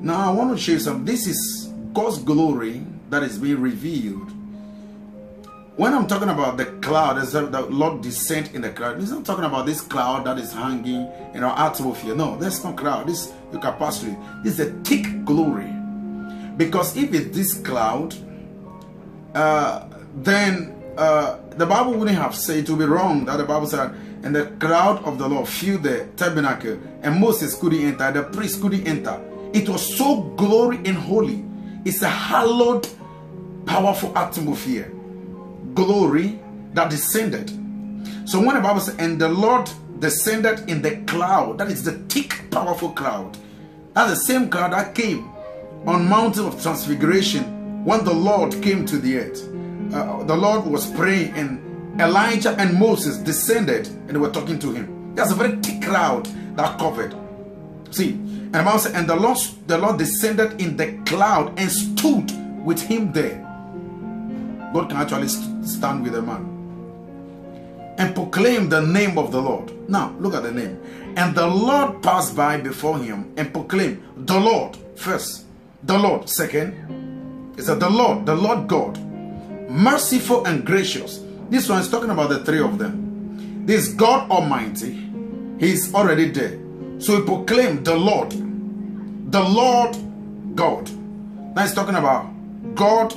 Now 0.01 0.31
I 0.31 0.33
want 0.33 0.57
to 0.57 0.57
show 0.57 0.71
you 0.71 0.79
something. 0.79 1.03
This 1.03 1.27
is 1.27 1.69
God's 1.93 2.19
glory 2.19 2.81
that 3.09 3.23
is 3.23 3.37
being 3.37 3.59
revealed. 3.59 4.31
When 5.75 5.93
I'm 5.93 6.07
talking 6.07 6.29
about 6.29 6.55
the 6.55 6.67
cloud, 6.79 7.17
as 7.17 7.33
the 7.33 7.41
Lord 7.69 8.01
descent 8.01 8.55
in 8.55 8.61
the 8.61 8.69
cloud, 8.69 9.01
He's 9.01 9.11
not 9.11 9.25
talking 9.25 9.43
about 9.43 9.65
this 9.65 9.81
cloud 9.81 10.25
that 10.27 10.37
is 10.39 10.53
hanging 10.53 11.11
in 11.33 11.43
our 11.43 11.59
atmosphere. 11.59 12.15
No, 12.15 12.37
that's 12.37 12.63
not 12.63 12.77
cloud. 12.77 13.07
This 13.07 13.33
you 13.51 13.59
can 13.59 13.73
pass 13.75 13.99
through. 13.99 14.15
This 14.45 14.59
is 14.59 14.69
a 14.69 14.71
thick 14.83 15.25
glory. 15.25 15.73
Because 16.55 16.95
if 16.95 17.13
it's 17.13 17.35
this 17.35 17.59
cloud, 17.59 18.15
uh, 19.35 19.89
then 20.15 20.76
uh, 20.97 21.39
the 21.51 21.65
Bible 21.65 21.93
wouldn't 21.93 22.17
have 22.17 22.35
said 22.35 22.57
it 22.57 22.69
would 22.69 22.79
be 22.79 22.85
wrong 22.85 23.25
that 23.25 23.37
the 23.37 23.45
Bible 23.45 23.67
said, 23.67 23.93
and 24.23 24.35
the 24.35 24.47
cloud 24.59 25.03
of 25.05 25.17
the 25.19 25.27
Lord 25.27 25.47
filled 25.47 25.83
the 25.83 26.07
tabernacle, 26.15 26.79
and 27.01 27.19
Moses 27.19 27.55
couldn't 27.55 27.79
enter, 27.79 28.11
the 28.11 28.23
priest 28.23 28.61
couldn't 28.61 28.87
enter. 28.87 29.21
It 29.53 29.69
was 29.69 29.97
so 29.97 30.21
glory 30.35 30.77
and 30.77 30.97
holy. 30.97 31.43
It's 31.85 32.01
a 32.01 32.09
hallowed, 32.09 32.87
powerful 33.65 34.17
atmosphere. 34.17 34.91
Glory 35.73 36.39
that 36.73 36.89
descended. 36.89 37.49
So 38.25 38.39
when 38.39 38.55
the 38.55 38.61
Bible 38.61 38.81
says, 38.81 38.95
and 38.97 39.21
the 39.21 39.29
Lord 39.29 39.69
descended 39.99 40.69
in 40.69 40.81
the 40.81 40.97
cloud, 41.05 41.59
that 41.59 41.69
is 41.69 41.83
the 41.83 41.93
thick, 42.09 42.49
powerful 42.51 42.89
cloud. 42.89 43.37
That's 43.93 44.11
the 44.11 44.15
same 44.25 44.49
cloud 44.49 44.73
that 44.73 44.93
came 44.95 45.29
on 45.85 46.09
mountain 46.09 46.45
of 46.45 46.61
transfiguration 46.61 47.85
when 47.85 48.03
the 48.03 48.13
Lord 48.13 48.51
came 48.61 48.85
to 48.87 48.97
the 48.97 49.17
earth. 49.17 49.47
Uh, 49.93 50.23
the 50.23 50.35
Lord 50.35 50.65
was 50.65 50.89
praying 50.91 51.33
and 51.33 52.01
Elijah 52.01 52.55
and 52.59 52.77
Moses 52.77 53.17
descended 53.17 53.87
and 53.87 54.09
they 54.09 54.17
were 54.17 54.31
talking 54.31 54.59
to 54.59 54.71
him. 54.71 55.15
There's 55.15 55.31
a 55.31 55.35
very 55.35 55.55
thick 55.57 55.81
crowd 55.81 56.25
that 56.55 56.77
covered. 56.77 57.15
See, 57.91 58.11
and 58.11 58.53
the 58.53 58.63
Bible 58.63 58.79
said, 58.79 58.95
and 58.95 59.09
the 59.09 59.15
Lord, 59.15 59.37
the 59.67 59.77
Lord 59.77 59.97
descended 59.97 60.61
in 60.61 60.77
the 60.77 60.93
cloud 61.05 61.57
and 61.57 61.71
stood 61.71 62.31
with 62.65 62.81
him 62.81 63.11
there. 63.11 63.43
God 64.73 64.89
can 64.89 64.97
actually 64.97 65.27
stand 65.27 66.03
with 66.03 66.15
a 66.15 66.21
man 66.21 66.53
and 67.97 68.13
proclaim 68.13 68.69
the 68.69 68.81
name 68.81 69.17
of 69.17 69.31
the 69.31 69.41
Lord. 69.41 69.89
Now, 69.89 70.15
look 70.19 70.35
at 70.35 70.43
the 70.43 70.51
name. 70.51 70.79
And 71.15 71.33
the 71.35 71.47
Lord 71.47 72.03
passed 72.03 72.35
by 72.35 72.57
before 72.57 72.99
him 72.99 73.33
and 73.37 73.51
proclaimed 73.51 74.03
the 74.27 74.39
Lord 74.39 74.77
first 74.95 75.45
the 75.83 75.97
Lord. 75.97 76.29
Second, 76.29 77.53
it 77.57 77.63
said 77.63 77.79
the 77.79 77.89
Lord, 77.89 78.25
the 78.25 78.35
Lord 78.35 78.67
God, 78.67 78.97
merciful 79.69 80.45
and 80.45 80.65
gracious. 80.65 81.23
This 81.49 81.69
one 81.69 81.79
is 81.79 81.89
talking 81.89 82.09
about 82.09 82.29
the 82.29 82.43
three 82.43 82.61
of 82.61 82.77
them. 82.77 83.65
This 83.65 83.89
God 83.89 84.29
Almighty, 84.29 84.93
He 85.59 85.71
is 85.71 85.93
already 85.93 86.29
there. 86.29 86.59
So 86.99 87.17
he 87.17 87.23
proclaimed 87.23 87.85
the 87.85 87.95
Lord, 87.95 88.31
the 89.31 89.41
Lord 89.41 89.95
God. 90.55 90.89
Now 91.55 91.61
he's 91.61 91.73
talking 91.73 91.95
about 91.95 92.27
God 92.75 93.13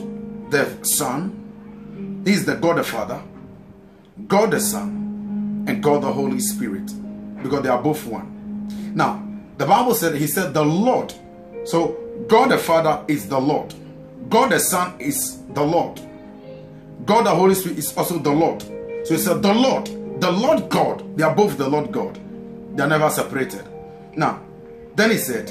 the 0.51 0.69
Son. 0.83 2.23
He 2.25 2.33
is 2.33 2.45
the 2.45 2.57
God 2.57 2.77
the 2.77 2.85
Father, 2.85 3.23
God 4.27 4.51
the 4.51 4.61
Son, 4.61 5.65
and 5.67 5.83
God 5.83 6.03
the 6.03 6.13
Holy 6.13 6.41
Spirit. 6.41 6.93
Because 7.43 7.63
they 7.63 7.71
are 7.71 7.83
both 7.83 8.05
one. 8.07 8.93
Now, 8.95 9.27
the 9.57 9.65
Bible 9.65 9.95
said, 9.95 10.15
He 10.17 10.27
said, 10.27 10.53
the 10.53 10.65
Lord. 10.65 11.15
So 11.65 11.99
God 12.29 12.51
the 12.51 12.59
Father 12.59 13.03
is 13.09 13.29
the 13.29 13.41
Lord. 13.41 13.73
God 14.29 14.53
the 14.53 14.59
Son 14.59 15.01
is 15.01 15.43
the 15.55 15.63
Lord. 15.63 16.01
God 17.07 17.27
the 17.27 17.35
Holy 17.35 17.55
Spirit 17.55 17.79
is 17.79 17.97
also 17.97 18.19
the 18.19 18.31
Lord. 18.31 18.63
So 18.63 19.15
he 19.15 19.19
said, 19.19 19.43
the 19.43 19.53
Lord, 19.53 19.87
the 20.21 20.31
Lord 20.31 20.69
God. 20.69 21.17
They 21.17 21.23
are 21.23 21.35
both 21.35 21.57
the 21.57 21.69
Lord 21.69 21.93
God. 21.93 22.19
They 22.77 22.83
are 22.83 22.89
never 22.89 23.11
separated. 23.11 23.65
Now, 24.17 24.43
then 24.95 25.11
he 25.11 25.17
said, 25.17 25.49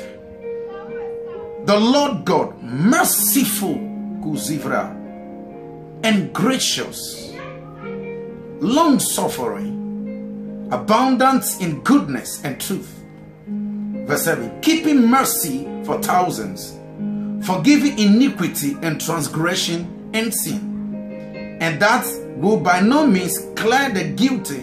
the 1.65 1.79
Lord 1.79 2.25
God, 2.25 2.61
merciful, 2.63 3.75
Kuzivra, 4.23 4.95
and 6.03 6.33
gracious, 6.33 7.33
long 8.61 8.99
suffering, 8.99 10.69
abundant 10.71 11.43
in 11.61 11.81
goodness 11.81 12.43
and 12.43 12.59
truth. 12.59 13.03
Verse 14.07 14.23
7 14.23 14.61
Keeping 14.61 15.07
mercy 15.07 15.65
for 15.83 16.01
thousands, 16.01 16.77
forgiving 17.45 17.99
iniquity 17.99 18.77
and 18.81 18.99
transgression 18.99 20.11
and 20.13 20.33
sin, 20.33 20.68
and 21.59 21.79
that 21.81 22.05
will 22.37 22.59
by 22.59 22.79
no 22.79 23.05
means 23.05 23.37
clear 23.55 23.89
the 23.89 24.03
guilty 24.03 24.61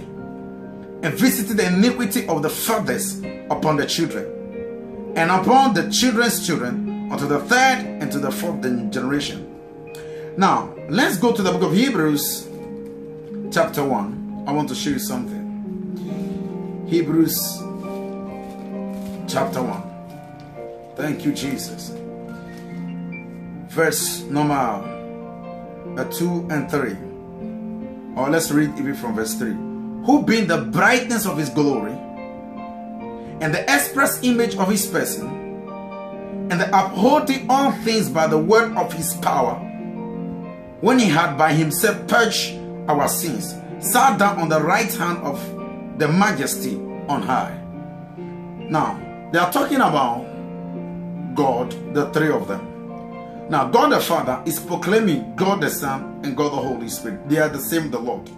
and 1.02 1.14
visit 1.14 1.54
the 1.56 1.66
iniquity 1.66 2.26
of 2.26 2.42
the 2.42 2.50
fathers 2.50 3.22
upon 3.50 3.76
the 3.76 3.87
children, 3.87 4.24
and 5.16 5.30
upon 5.30 5.74
the 5.74 5.90
children's 5.90 6.46
children 6.46 7.11
unto 7.12 7.26
the 7.26 7.38
third 7.40 7.85
and 8.00 8.11
to 8.11 8.18
the 8.18 8.30
fourth 8.30 8.62
generation. 8.90 9.52
Now, 10.37 10.74
let's 10.88 11.16
go 11.18 11.32
to 11.32 11.42
the 11.42 11.52
book 11.52 11.62
of 11.62 11.72
Hebrews, 11.74 12.48
chapter 13.52 13.85
1. 13.85 14.44
I 14.46 14.52
want 14.52 14.68
to 14.70 14.74
show 14.74 14.90
you 14.90 14.98
something. 14.98 15.44
Hebrews, 16.88 17.37
chapter 19.28 19.62
1. 19.62 20.96
Thank 20.96 21.24
you, 21.24 21.32
Jesus. 21.32 21.92
Verse 23.68 24.22
number 24.22 24.95
Uh, 25.96 26.04
2 26.04 26.48
and 26.50 26.70
3. 26.70 26.96
Or 28.16 28.30
let's 28.30 28.50
read 28.50 28.70
even 28.78 28.94
from 28.94 29.14
verse 29.14 29.35
3. 29.35 29.52
Who 30.06 30.22
being 30.24 30.46
the 30.46 30.59
brightness 30.59 31.26
of 31.26 31.38
his 31.38 31.48
glory 31.48 31.92
and 33.40 33.52
the 33.52 33.62
express 33.62 34.22
image 34.22 34.56
of 34.56 34.70
his 34.70 34.87
person 34.87 35.26
and 36.50 36.61
the 36.61 36.68
upholding 36.68 37.46
all 37.50 37.72
things 37.72 38.09
by 38.09 38.26
the 38.26 38.38
word 38.38 38.76
of 38.76 38.92
his 38.92 39.14
power 39.14 39.54
when 40.80 40.98
he 40.98 41.06
had 41.06 41.37
by 41.37 41.52
himself 41.52 42.06
purged 42.06 42.54
our 42.88 43.09
sins 43.09 43.54
sat 43.80 44.18
down 44.18 44.38
on 44.38 44.48
the 44.48 44.61
right 44.61 44.94
hand 44.94 45.18
of 45.18 45.38
the 45.98 46.09
majesty 46.09 46.76
on 47.09 47.20
high 47.20 47.61
now 48.16 48.98
they 49.32 49.38
are 49.38 49.52
talking 49.52 49.76
about 49.76 50.24
God, 51.37 51.94
the 51.94 52.11
three 52.12 52.30
of 52.30 52.48
them. 52.48 52.75
Now, 53.48 53.68
God 53.68 53.92
the 53.92 54.00
Father 54.00 54.42
is 54.44 54.59
proclaiming 54.59 55.37
God 55.37 55.61
the 55.61 55.70
Son 55.70 56.20
and 56.24 56.37
God 56.37 56.52
the 56.52 56.56
Holy 56.56 56.88
Spirit. 56.88 57.28
They 57.28 57.38
are 57.38 57.48
the 57.48 57.61
same, 57.61 57.90
the 57.90 57.98
Lord. 57.98 58.28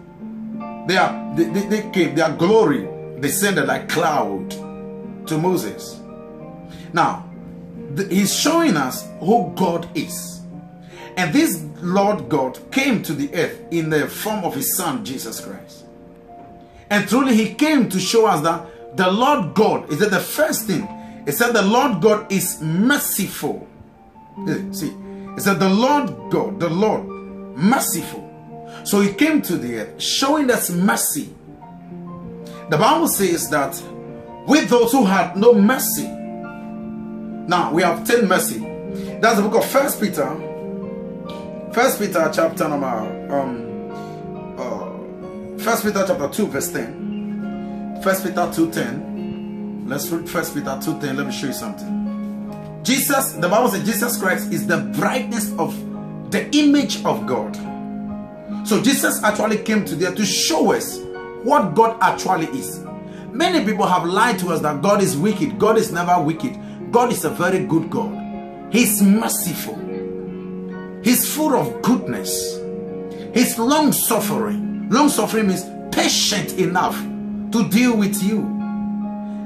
Their, 0.86 1.32
they, 1.34 1.44
they, 1.44 1.66
they 1.66 1.90
came, 1.90 2.14
their 2.14 2.32
glory 2.32 2.88
descended 3.20 3.66
like 3.66 3.88
cloud 3.88 4.50
to 5.26 5.38
Moses. 5.38 6.00
Now, 6.92 7.28
the, 7.94 8.06
he's 8.08 8.34
showing 8.34 8.76
us 8.76 9.08
who 9.20 9.52
God 9.56 9.88
is. 9.96 10.42
And 11.16 11.32
this 11.34 11.64
Lord 11.80 12.28
God 12.28 12.58
came 12.70 13.02
to 13.02 13.14
the 13.14 13.34
earth 13.34 13.60
in 13.70 13.90
the 13.90 14.06
form 14.06 14.44
of 14.44 14.54
his 14.54 14.76
son, 14.76 15.04
Jesus 15.04 15.40
Christ. 15.40 15.84
And 16.90 17.08
truly 17.08 17.34
he 17.34 17.54
came 17.54 17.88
to 17.88 17.98
show 17.98 18.26
us 18.26 18.42
that 18.42 18.96
the 18.96 19.10
Lord 19.10 19.54
God, 19.54 19.90
is 19.90 19.98
that 20.00 20.10
the 20.10 20.20
first 20.20 20.66
thing? 20.66 20.86
It 21.26 21.32
said 21.32 21.52
the 21.52 21.62
Lord 21.62 22.00
God 22.00 22.30
is 22.32 22.60
merciful. 22.62 23.66
See, 24.72 24.94
it 25.36 25.40
said 25.40 25.58
the 25.60 25.68
Lord 25.68 26.30
God, 26.30 26.60
the 26.60 26.68
Lord, 26.68 27.06
merciful. 27.56 28.24
So 28.84 29.00
he 29.00 29.12
came 29.12 29.42
to 29.42 29.56
the 29.56 29.80
earth 29.80 30.00
showing 30.00 30.50
us 30.50 30.70
mercy. 30.70 31.34
The 32.70 32.76
Bible 32.76 33.08
says 33.08 33.48
that 33.50 33.80
with 34.46 34.68
those 34.68 34.92
who 34.92 35.04
had 35.04 35.36
no 35.36 35.54
mercy, 35.54 36.06
now 36.06 37.72
we 37.72 37.82
obtain 37.82 38.26
mercy. 38.28 38.58
That's 39.20 39.36
the 39.36 39.42
book 39.42 39.62
of 39.62 39.70
First 39.70 40.00
Peter. 40.00 40.28
First 41.72 41.98
Peter 41.98 42.30
chapter 42.34 42.68
number 42.68 42.86
um 43.30 43.92
uh 44.58 45.62
First 45.62 45.84
Peter 45.84 46.04
chapter 46.06 46.28
2 46.28 46.46
verse 46.46 46.72
10. 46.72 48.00
First 48.02 48.24
Peter 48.24 48.46
2:10. 48.46 49.88
Let's 49.88 50.08
read 50.10 50.28
First 50.28 50.54
Peter 50.54 50.78
2:10. 50.80 51.16
Let 51.16 51.26
me 51.26 51.32
show 51.32 51.48
you 51.48 51.52
something. 51.52 51.97
Jesus, 52.88 53.32
the 53.32 53.46
Bible 53.50 53.68
says 53.68 53.84
Jesus 53.84 54.16
Christ 54.16 54.50
is 54.50 54.66
the 54.66 54.78
brightness 54.96 55.52
of 55.58 55.76
the 56.30 56.48
image 56.56 57.04
of 57.04 57.26
God. 57.26 57.54
So 58.66 58.82
Jesus 58.82 59.22
actually 59.22 59.58
came 59.58 59.84
to 59.84 59.94
there 59.94 60.14
to 60.14 60.24
show 60.24 60.72
us 60.72 60.98
what 61.42 61.74
God 61.74 61.98
actually 62.00 62.46
is. 62.58 62.82
Many 63.30 63.62
people 63.66 63.86
have 63.86 64.06
lied 64.06 64.38
to 64.38 64.48
us 64.48 64.60
that 64.62 64.80
God 64.80 65.02
is 65.02 65.18
wicked. 65.18 65.58
God 65.58 65.76
is 65.76 65.92
never 65.92 66.18
wicked. 66.18 66.58
God 66.90 67.12
is 67.12 67.26
a 67.26 67.30
very 67.30 67.62
good 67.66 67.90
God. 67.90 68.72
He's 68.72 69.02
merciful. 69.02 69.76
He's 71.04 71.30
full 71.30 71.54
of 71.54 71.82
goodness. 71.82 72.58
He's 73.34 73.58
long 73.58 73.92
suffering. 73.92 74.88
Long 74.88 75.10
suffering 75.10 75.48
means 75.48 75.64
patient 75.94 76.54
enough 76.54 76.96
to 77.52 77.68
deal 77.68 77.94
with 77.94 78.22
you. 78.22 78.40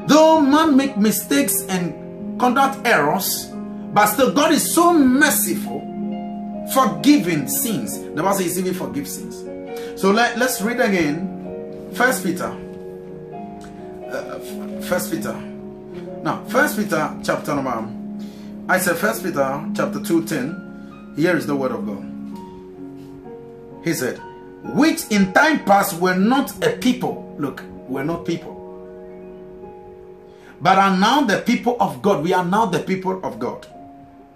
Though 0.07 0.41
man 0.41 0.77
make 0.77 0.97
mistakes 0.97 1.65
and 1.67 2.02
conduct 2.39 2.87
errors, 2.87 3.51
but 3.93 4.07
still 4.07 4.33
God 4.33 4.53
is 4.53 4.75
so 4.75 4.93
merciful, 4.93 5.81
forgiving 6.73 7.49
sins. 7.49 7.99
The 8.01 8.23
Bible 8.23 8.35
says 8.35 8.59
even 8.59 8.75
forgive 8.75 9.09
sins. 9.09 9.37
So 10.01 10.11
let, 10.11 10.39
let's 10.39 10.61
read 10.63 10.81
again. 10.81 11.91
First 11.95 12.25
Peter. 12.25 12.57
Uh, 14.11 14.39
First 14.83 15.11
Peter. 15.11 15.35
Now, 16.23 16.45
First 16.45 16.77
Peter 16.77 17.15
chapter 17.23 17.55
number. 17.55 17.89
I 18.69 18.79
said 18.79 18.97
First 18.97 19.23
Peter 19.23 19.65
chapter 19.77 20.03
2 20.03 20.25
10. 20.27 21.15
Here 21.17 21.37
is 21.37 21.47
the 21.47 21.55
word 21.55 21.73
of 21.73 21.87
God. 21.87 22.09
He 23.85 23.93
said, 23.93 24.19
which 24.75 25.11
in 25.11 25.33
time 25.33 25.65
past 25.65 26.01
were 26.01 26.15
not 26.15 26.65
a 26.65 26.77
people. 26.77 27.35
Look, 27.39 27.63
we're 27.89 28.05
not 28.05 28.25
people. 28.25 28.62
But 30.63 30.79
are 30.79 30.97
now 30.97 31.23
the 31.23 31.39
people 31.39 31.77
of 31.81 32.01
God. 32.01 32.23
We 32.23 32.33
are 32.33 32.45
now 32.45 32.67
the 32.67 32.79
people 32.79 33.21
of 33.25 33.41
God. 33.41 33.67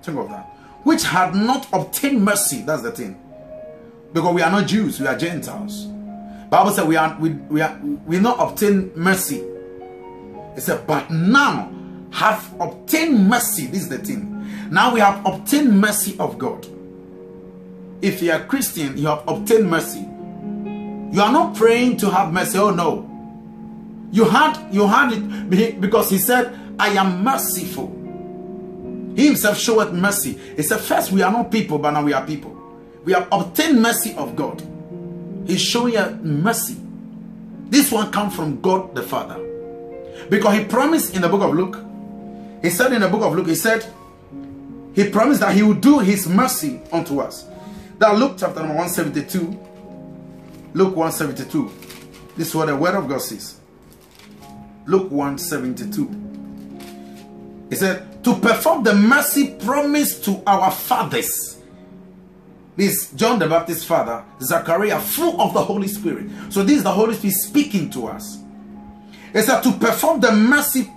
Think 0.02 0.18
of 0.18 0.28
that. 0.28 0.44
Which 0.82 1.04
had 1.04 1.34
not 1.36 1.68
obtained 1.72 2.24
mercy. 2.24 2.62
That's 2.62 2.82
the 2.82 2.90
thing. 2.90 3.18
Because 4.12 4.34
we 4.34 4.42
are 4.42 4.50
not 4.50 4.66
Jews, 4.66 4.98
we 4.98 5.06
are 5.06 5.16
Gentiles. 5.16 5.86
Bible 6.50 6.70
said 6.70 6.86
we 6.88 6.96
are 6.96 7.16
we, 7.20 7.30
we 7.30 7.60
are 7.60 7.78
we 8.06 8.18
not 8.18 8.38
obtain 8.40 8.92
mercy. 8.96 9.38
It 10.56 10.62
said, 10.62 10.86
but 10.86 11.10
now 11.10 11.72
have 12.12 12.54
obtained 12.60 13.28
mercy. 13.28 13.66
This 13.66 13.82
is 13.82 13.88
the 13.88 13.98
thing. 13.98 14.32
Now 14.70 14.94
we 14.94 15.00
have 15.00 15.24
obtained 15.26 15.80
mercy 15.80 16.16
of 16.18 16.38
God. 16.38 16.66
If 18.00 18.22
you 18.22 18.32
are 18.32 18.44
Christian, 18.44 18.96
you 18.96 19.06
have 19.06 19.22
obtained 19.28 19.70
mercy. 19.70 20.00
You 20.00 21.22
are 21.22 21.32
not 21.32 21.56
praying 21.56 21.98
to 21.98 22.10
have 22.10 22.32
mercy. 22.32 22.58
Oh 22.58 22.70
no. 22.70 23.05
You 24.12 24.24
had 24.24 24.72
you 24.72 24.86
had 24.86 25.12
it 25.12 25.80
because 25.80 26.10
he 26.10 26.18
said, 26.18 26.58
I 26.78 26.88
am 26.90 27.22
merciful. 27.22 27.92
He 29.16 29.26
himself 29.26 29.58
showed 29.58 29.92
mercy. 29.92 30.32
He 30.56 30.62
said, 30.62 30.80
First, 30.80 31.10
we 31.10 31.22
are 31.22 31.32
not 31.32 31.50
people, 31.50 31.78
but 31.78 31.92
now 31.92 32.02
we 32.02 32.12
are 32.12 32.24
people. 32.24 32.54
We 33.04 33.12
have 33.12 33.28
obtained 33.32 33.80
mercy 33.80 34.14
of 34.14 34.36
God. 34.36 34.62
He's 35.46 35.62
showing 35.62 36.42
mercy. 36.42 36.76
This 37.68 37.90
one 37.90 38.10
comes 38.12 38.34
from 38.34 38.60
God 38.60 38.94
the 38.94 39.02
Father. 39.02 39.42
Because 40.28 40.58
he 40.58 40.64
promised 40.64 41.14
in 41.14 41.22
the 41.22 41.28
book 41.28 41.42
of 41.42 41.54
Luke, 41.54 41.78
he 42.62 42.70
said 42.70 42.92
in 42.92 43.00
the 43.00 43.08
book 43.08 43.22
of 43.22 43.34
Luke, 43.34 43.46
he 43.46 43.54
said, 43.54 43.86
he 44.94 45.08
promised 45.10 45.40
that 45.40 45.54
he 45.54 45.62
would 45.62 45.80
do 45.82 45.98
his 45.98 46.26
mercy 46.26 46.80
unto 46.90 47.20
us. 47.20 47.46
That 47.98 48.16
Luke 48.18 48.36
chapter 48.38 48.60
number 48.60 48.74
172, 48.76 49.40
Luke 50.72 50.96
172. 50.96 51.70
This 52.36 52.48
is 52.48 52.54
what 52.54 52.66
the 52.66 52.76
word 52.76 52.94
of 52.94 53.08
God 53.08 53.20
says. 53.20 53.60
Luke 54.86 55.10
172. 55.10 57.68
He 57.70 57.76
said, 57.76 58.22
to 58.24 58.34
perform 58.36 58.84
the 58.84 58.94
mercy 58.94 59.56
promised 59.64 60.24
to 60.24 60.42
our 60.46 60.70
fathers. 60.70 61.58
This 62.76 63.10
John 63.12 63.38
the 63.38 63.48
Baptist's 63.48 63.84
father, 63.84 64.24
Zachariah, 64.40 65.00
full 65.00 65.40
of 65.40 65.54
the 65.54 65.62
Holy 65.62 65.88
Spirit. 65.88 66.26
So 66.50 66.62
this 66.62 66.78
is 66.78 66.82
the 66.82 66.92
Holy 66.92 67.14
Spirit 67.14 67.34
speaking 67.34 67.90
to 67.90 68.08
us. 68.08 68.38
He 69.32 69.42
said, 69.42 69.62
to 69.62 69.72
perform 69.72 70.20
the 70.20 70.32
mercy 70.32 70.90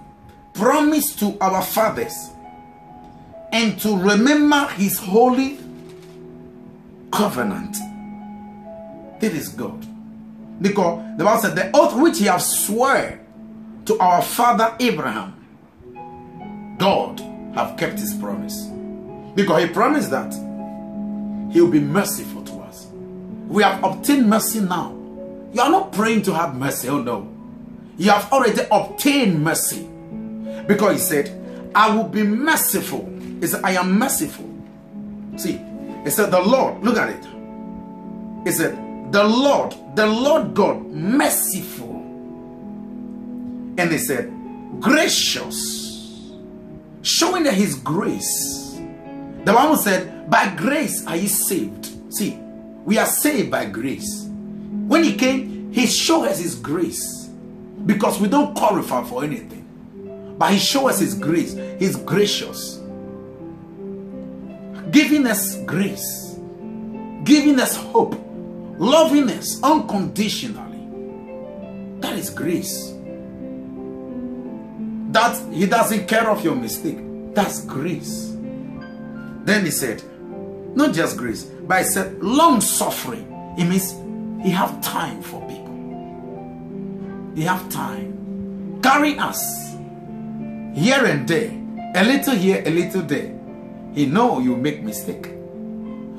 promised 0.54 1.20
to 1.20 1.38
our 1.40 1.62
fathers 1.62 2.14
and 3.52 3.80
to 3.80 3.98
remember 3.98 4.68
his 4.70 5.00
holy 5.00 5.60
covenant. 7.12 7.76
This 9.20 9.34
is 9.34 9.50
God. 9.50 9.86
Because 10.62 11.18
the 11.18 11.24
Bible 11.24 11.42
said, 11.42 11.56
the 11.56 11.72
oath 11.74 12.00
which 12.00 12.20
he 12.20 12.26
have 12.26 12.42
swear 12.42 13.20
to 13.86 13.98
our 14.00 14.22
father 14.22 14.76
Abraham, 14.80 15.36
God 16.78 17.20
have 17.56 17.78
kept 17.78 18.00
his 18.00 18.14
promise. 18.14 18.68
Because 19.36 19.64
he 19.64 19.70
promised 19.70 20.12
that 20.12 20.34
he 21.52 21.62
will 21.62 21.70
be 21.70 21.80
merciful 21.80 22.44
to 22.44 22.54
us. 22.60 22.88
We 23.48 23.64
have 23.64 23.84
obtained 23.84 24.30
mercy 24.30 24.60
now. 24.60 24.92
You 25.54 25.62
are 25.62 25.70
not 25.70 25.92
praying 25.92 26.22
to 26.24 26.34
have 26.34 26.56
mercy. 26.56 26.90
Oh 26.90 27.02
no. 27.02 27.28
You 27.98 28.12
have 28.12 28.32
already 28.32 28.62
obtained 28.72 29.44
mercy. 29.44 29.88
Because 30.68 30.94
he 30.94 31.00
said, 31.00 31.72
I 31.74 31.96
will 31.96 32.08
be 32.08 32.24
merciful. 32.24 33.06
He 33.42 33.48
said, 33.48 33.62
I 33.64 33.72
am 33.72 33.98
merciful. 33.98 34.50
See, 35.38 35.60
he 36.04 36.10
said, 36.10 36.32
the 36.32 36.42
Lord, 36.42 36.84
look 36.84 36.98
at 36.98 37.10
it. 37.10 37.26
He 38.46 38.52
said, 38.52 38.78
the 39.12 39.24
Lord, 39.24 39.76
the 39.96 40.06
Lord 40.06 40.54
God, 40.54 40.86
merciful. 40.86 41.99
And 43.80 43.92
he 43.94 43.98
said, 43.98 44.30
gracious, 44.82 46.34
showing 47.02 47.44
that 47.44 47.54
his 47.54 47.76
grace. 47.76 48.78
The 49.46 49.54
Bible 49.54 49.78
said, 49.78 50.30
by 50.30 50.54
grace 50.54 51.08
are 51.08 51.16
you 51.16 51.30
saved. 51.30 51.90
See, 52.14 52.38
we 52.84 52.98
are 52.98 53.06
saved 53.06 53.50
by 53.50 53.66
grace. 53.66 54.26
When 54.26 55.06
he 55.06 55.16
came, 55.16 55.72
he 55.72 55.88
showed 55.88 56.26
us 56.26 56.40
his 56.40 56.56
grace. 56.56 57.30
Because 57.86 58.20
we 58.20 58.28
don't 58.28 58.54
qualify 58.54 59.06
for 59.06 59.24
anything. 59.24 60.36
But 60.38 60.52
he 60.52 60.60
showed 60.60 60.90
us 60.90 61.00
his 61.00 61.14
grace. 61.14 61.54
He's 61.80 61.96
gracious. 61.96 62.82
Giving 64.92 65.26
us 65.26 65.56
grace. 65.64 66.38
Giving 67.24 67.58
us 67.62 67.78
hope. 67.78 68.16
Loving 68.78 69.30
us 69.30 69.64
unconditionally. 69.64 70.86
That 72.02 72.18
is 72.18 72.30
grace. 72.30 72.89
That 75.12 75.38
he 75.52 75.66
doesn't 75.66 76.08
care 76.08 76.30
of 76.30 76.44
your 76.44 76.56
mistake. 76.56 76.98
That's 77.34 77.66
grace. 77.66 78.36
Then 79.44 79.66
he 79.66 79.72
said, 79.72 80.04
not 80.76 80.94
just 80.94 81.18
grace, 81.18 81.44
but 81.44 81.80
he 81.80 81.84
said 81.86 82.22
long 82.22 82.62
suffering. 82.62 83.26
It 83.58 83.66
means 83.66 83.96
he 84.44 84.52
have 84.52 84.82
time 84.82 85.22
for 85.22 85.42
people. 85.48 87.34
He 87.36 87.44
have 87.44 87.68
time. 87.70 88.80
Carry 88.82 89.18
us 89.18 89.74
here 90.76 91.06
and 91.06 91.28
there. 91.28 91.52
A 91.96 92.04
little 92.04 92.36
here, 92.36 92.62
a 92.66 92.70
little 92.70 93.02
there. 93.02 93.36
He 93.94 94.06
know 94.06 94.40
you 94.40 94.56
make 94.56 94.84
mistake. 94.84 95.32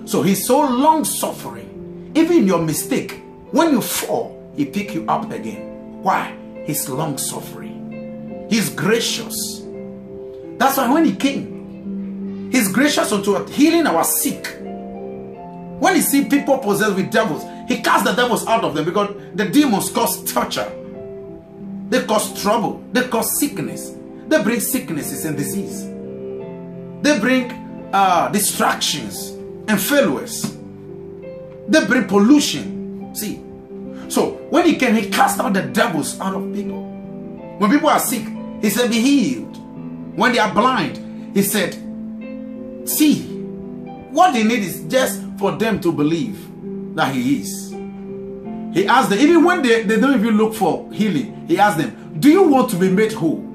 So 0.05 0.22
he's 0.22 0.46
so 0.46 0.61
long 0.61 1.05
suffering. 1.05 2.12
Even 2.16 2.46
your 2.46 2.61
mistake, 2.61 3.22
when 3.53 3.70
you 3.70 3.81
fall, 3.81 4.53
he 4.57 4.64
pick 4.64 4.94
you 4.94 5.07
up 5.07 5.31
again. 5.31 6.03
Why? 6.03 6.35
He's 6.66 6.88
long 6.88 7.16
suffering. 7.18 7.60
He's 8.51 8.69
gracious. 8.69 9.63
That's 10.59 10.77
why 10.77 10.93
when 10.93 11.07
he 11.07 11.17
came, 11.17 12.51
he's 12.53 12.71
gracious 12.71 13.11
unto 13.13 13.47
healing 13.47 13.87
our 13.87 14.05
sick. 14.05 14.59
When 14.61 15.95
he 15.95 16.03
see 16.03 16.27
people 16.27 16.59
possessed 16.59 16.97
with 16.97 17.11
devils, 17.11 17.43
He 17.71 17.81
cast 17.83 18.05
the 18.05 18.13
devils 18.15 18.45
out 18.49 18.65
of 18.65 18.75
them 18.75 18.85
because 18.85 19.15
the 19.37 19.49
demons 19.49 19.91
cause 19.91 20.33
torture. 20.33 20.69
They 21.89 22.05
cause 22.05 22.43
trouble. 22.43 22.85
They 22.93 23.07
cause 23.07 23.39
sickness. 23.39 23.93
They 24.27 24.43
bring 24.43 24.59
sicknesses 24.59 25.25
and 25.25 25.37
disease. 25.37 25.85
They 27.03 27.21
bring 27.21 27.53
uh, 27.93 28.29
distractions 28.31 29.31
and 29.69 29.81
failures. 29.81 30.57
They 31.69 31.87
bring 31.87 32.09
pollution. 32.09 33.15
See, 33.15 33.37
so 34.09 34.33
when 34.51 34.67
he 34.67 34.75
came, 34.75 34.97
he 34.97 35.09
cast 35.09 35.39
out 35.39 35.53
the 35.53 35.63
devils 35.63 36.19
out 36.19 36.35
of 36.35 36.53
people. 36.53 36.83
When 37.59 37.71
people 37.71 37.89
are 37.89 38.01
sick, 38.01 38.25
he 38.61 38.70
said, 38.70 38.90
Be 38.90 39.01
healed. 39.01 39.57
When 40.16 40.33
they 40.33 40.38
are 40.38 40.53
blind, 40.53 41.35
he 41.35 41.42
said, 41.42 41.75
See. 42.88 43.27
What 44.11 44.33
they 44.33 44.42
need 44.42 44.61
is 44.61 44.83
just 44.88 45.23
for 45.38 45.53
them 45.53 45.81
to 45.83 45.92
believe 45.92 46.37
that 46.96 47.14
he 47.14 47.40
is. 47.40 47.70
He 48.73 48.87
asked 48.87 49.11
them, 49.11 49.18
even 49.18 49.44
when 49.44 49.62
they, 49.62 49.83
they 49.83 50.01
don't 50.01 50.18
even 50.18 50.37
look 50.37 50.55
for 50.55 50.90
healing, 50.92 51.46
he 51.46 51.59
asked 51.59 51.79
them, 51.79 52.16
Do 52.18 52.29
you 52.29 52.42
want 52.42 52.70
to 52.70 52.77
be 52.77 52.88
made 52.90 53.12
whole? 53.12 53.46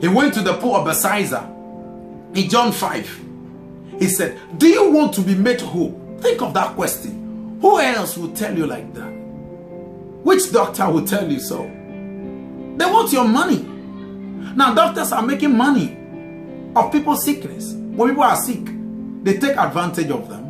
He 0.00 0.08
went 0.08 0.34
to 0.34 0.42
the 0.42 0.54
pool 0.54 0.76
of 0.76 0.84
Bethesda 0.84 1.44
in 2.34 2.48
John 2.48 2.72
5. 2.72 3.20
He 3.98 4.08
said, 4.08 4.38
Do 4.58 4.66
you 4.66 4.90
want 4.90 5.14
to 5.14 5.20
be 5.20 5.34
made 5.34 5.60
whole? 5.60 5.98
Think 6.20 6.42
of 6.42 6.54
that 6.54 6.74
question. 6.74 7.58
Who 7.60 7.78
else 7.78 8.16
will 8.16 8.32
tell 8.32 8.56
you 8.56 8.66
like 8.66 8.92
that? 8.94 9.10
Which 10.24 10.52
doctor 10.52 10.90
will 10.90 11.06
tell 11.06 11.30
you 11.30 11.38
so? 11.38 11.62
They 11.62 12.84
want 12.86 13.12
your 13.12 13.26
money. 13.26 13.68
Now, 14.54 14.74
doctors 14.74 15.12
are 15.12 15.22
making 15.22 15.56
money 15.56 15.96
of 16.76 16.92
people's 16.92 17.24
sickness. 17.24 17.72
When 17.72 18.10
people 18.10 18.22
are 18.22 18.36
sick, 18.36 18.64
they 19.22 19.38
take 19.38 19.56
advantage 19.56 20.10
of 20.10 20.28
them 20.28 20.44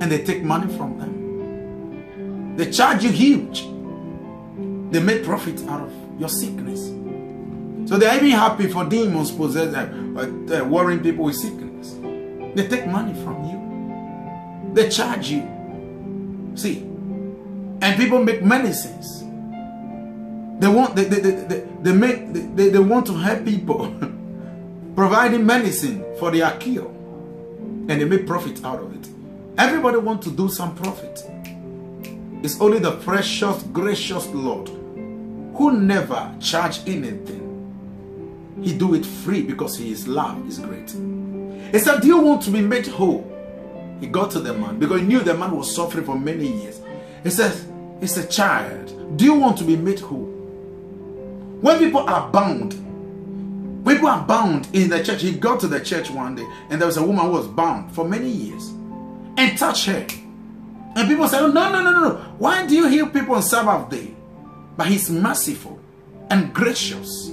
and 0.00 0.10
they 0.10 0.24
take 0.24 0.42
money 0.42 0.74
from 0.76 0.98
them. 0.98 2.56
They 2.56 2.70
charge 2.70 3.04
you 3.04 3.10
huge. 3.10 3.62
They 4.90 5.00
make 5.00 5.24
profit 5.24 5.60
out 5.68 5.82
of 5.82 5.92
your 6.18 6.28
sickness. 6.28 6.86
So 7.88 7.96
they're 7.96 8.16
even 8.16 8.30
happy 8.30 8.66
for 8.66 8.84
demons 8.84 9.30
possessed, 9.30 9.76
uh, 9.76 10.60
uh, 10.60 10.64
worrying 10.64 11.00
people 11.02 11.24
with 11.24 11.36
sickness. 11.36 11.94
They 12.54 12.66
take 12.66 12.86
money 12.86 13.14
from 13.22 13.44
you. 13.44 14.74
They 14.74 14.88
charge 14.88 15.30
you. 15.30 15.42
See, 16.54 16.78
and 17.80 17.96
people 17.96 18.22
make 18.22 18.42
medicines. 18.42 19.22
They 20.58 20.68
want 20.68 20.96
they, 20.96 21.04
they, 21.04 21.20
they, 21.20 21.68
they 21.82 21.92
make 21.92 22.32
they, 22.32 22.68
they 22.70 22.78
want 22.78 23.06
to 23.06 23.14
help 23.14 23.44
people 23.44 23.94
providing 24.96 25.46
medicine 25.46 26.04
for 26.18 26.30
their 26.30 26.50
cure 26.58 26.88
and 26.88 27.88
they 27.88 28.04
make 28.04 28.26
profit 28.26 28.64
out 28.64 28.80
of 28.80 28.94
it. 28.94 29.08
Everybody 29.56 29.98
want 29.98 30.22
to 30.22 30.30
do 30.30 30.48
some 30.48 30.74
profit. 30.74 31.24
It's 32.42 32.60
only 32.60 32.78
the 32.78 32.92
precious, 32.98 33.62
gracious 33.64 34.26
Lord 34.28 34.68
who 34.68 35.72
never 35.72 36.34
charge 36.40 36.80
anything. 36.86 37.44
He 38.62 38.76
do 38.76 38.94
it 38.94 39.04
free 39.04 39.42
because 39.42 39.76
his 39.76 40.06
love 40.06 40.46
is 40.48 40.58
great. 40.58 40.90
He 41.72 41.78
said, 41.78 42.00
do 42.00 42.06
you 42.06 42.20
want 42.20 42.42
to 42.42 42.50
be 42.50 42.60
made 42.60 42.86
whole? 42.86 43.24
He 44.00 44.06
got 44.06 44.30
to 44.32 44.40
the 44.40 44.54
man 44.54 44.78
because 44.78 45.00
he 45.00 45.06
knew 45.06 45.20
the 45.20 45.34
man 45.34 45.56
was 45.56 45.74
suffering 45.74 46.04
for 46.04 46.18
many 46.18 46.46
years. 46.46 46.80
He 47.24 47.30
says, 47.30 47.66
it's 48.00 48.16
a 48.16 48.26
child. 48.26 49.16
Do 49.16 49.24
you 49.24 49.34
want 49.34 49.58
to 49.58 49.64
be 49.64 49.76
made 49.76 49.98
whole? 49.98 50.37
When 51.60 51.78
people 51.78 52.00
are 52.00 52.30
bound, 52.30 52.72
people 53.84 54.08
are 54.08 54.24
bound 54.26 54.68
in 54.72 54.90
the 54.90 55.02
church. 55.02 55.22
He 55.22 55.32
got 55.32 55.60
to 55.60 55.66
the 55.66 55.80
church 55.80 56.10
one 56.10 56.34
day 56.36 56.46
and 56.70 56.80
there 56.80 56.86
was 56.86 56.96
a 56.96 57.02
woman 57.02 57.26
who 57.26 57.32
was 57.32 57.48
bound 57.48 57.92
for 57.92 58.08
many 58.08 58.28
years 58.28 58.68
and 59.36 59.58
touched 59.58 59.86
her. 59.86 60.06
And 60.96 61.08
people 61.08 61.28
said, 61.28 61.42
oh, 61.42 61.48
no, 61.48 61.70
no, 61.70 61.82
no, 61.82 61.92
no, 61.92 62.00
no. 62.08 62.14
Why 62.38 62.66
do 62.66 62.74
you 62.74 62.88
heal 62.88 63.08
people 63.08 63.34
on 63.34 63.42
Sabbath 63.42 63.90
day? 63.90 64.14
But 64.76 64.86
he's 64.88 65.10
merciful 65.10 65.78
and 66.30 66.52
gracious, 66.54 67.30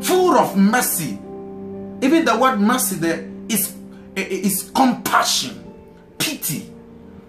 full 0.00 0.34
of 0.34 0.56
mercy. 0.56 1.18
Even 2.02 2.24
the 2.24 2.36
word 2.38 2.56
mercy 2.56 2.96
there 2.96 3.30
is, 3.48 3.74
is 4.16 4.70
compassion, 4.74 5.64
pity, 6.18 6.72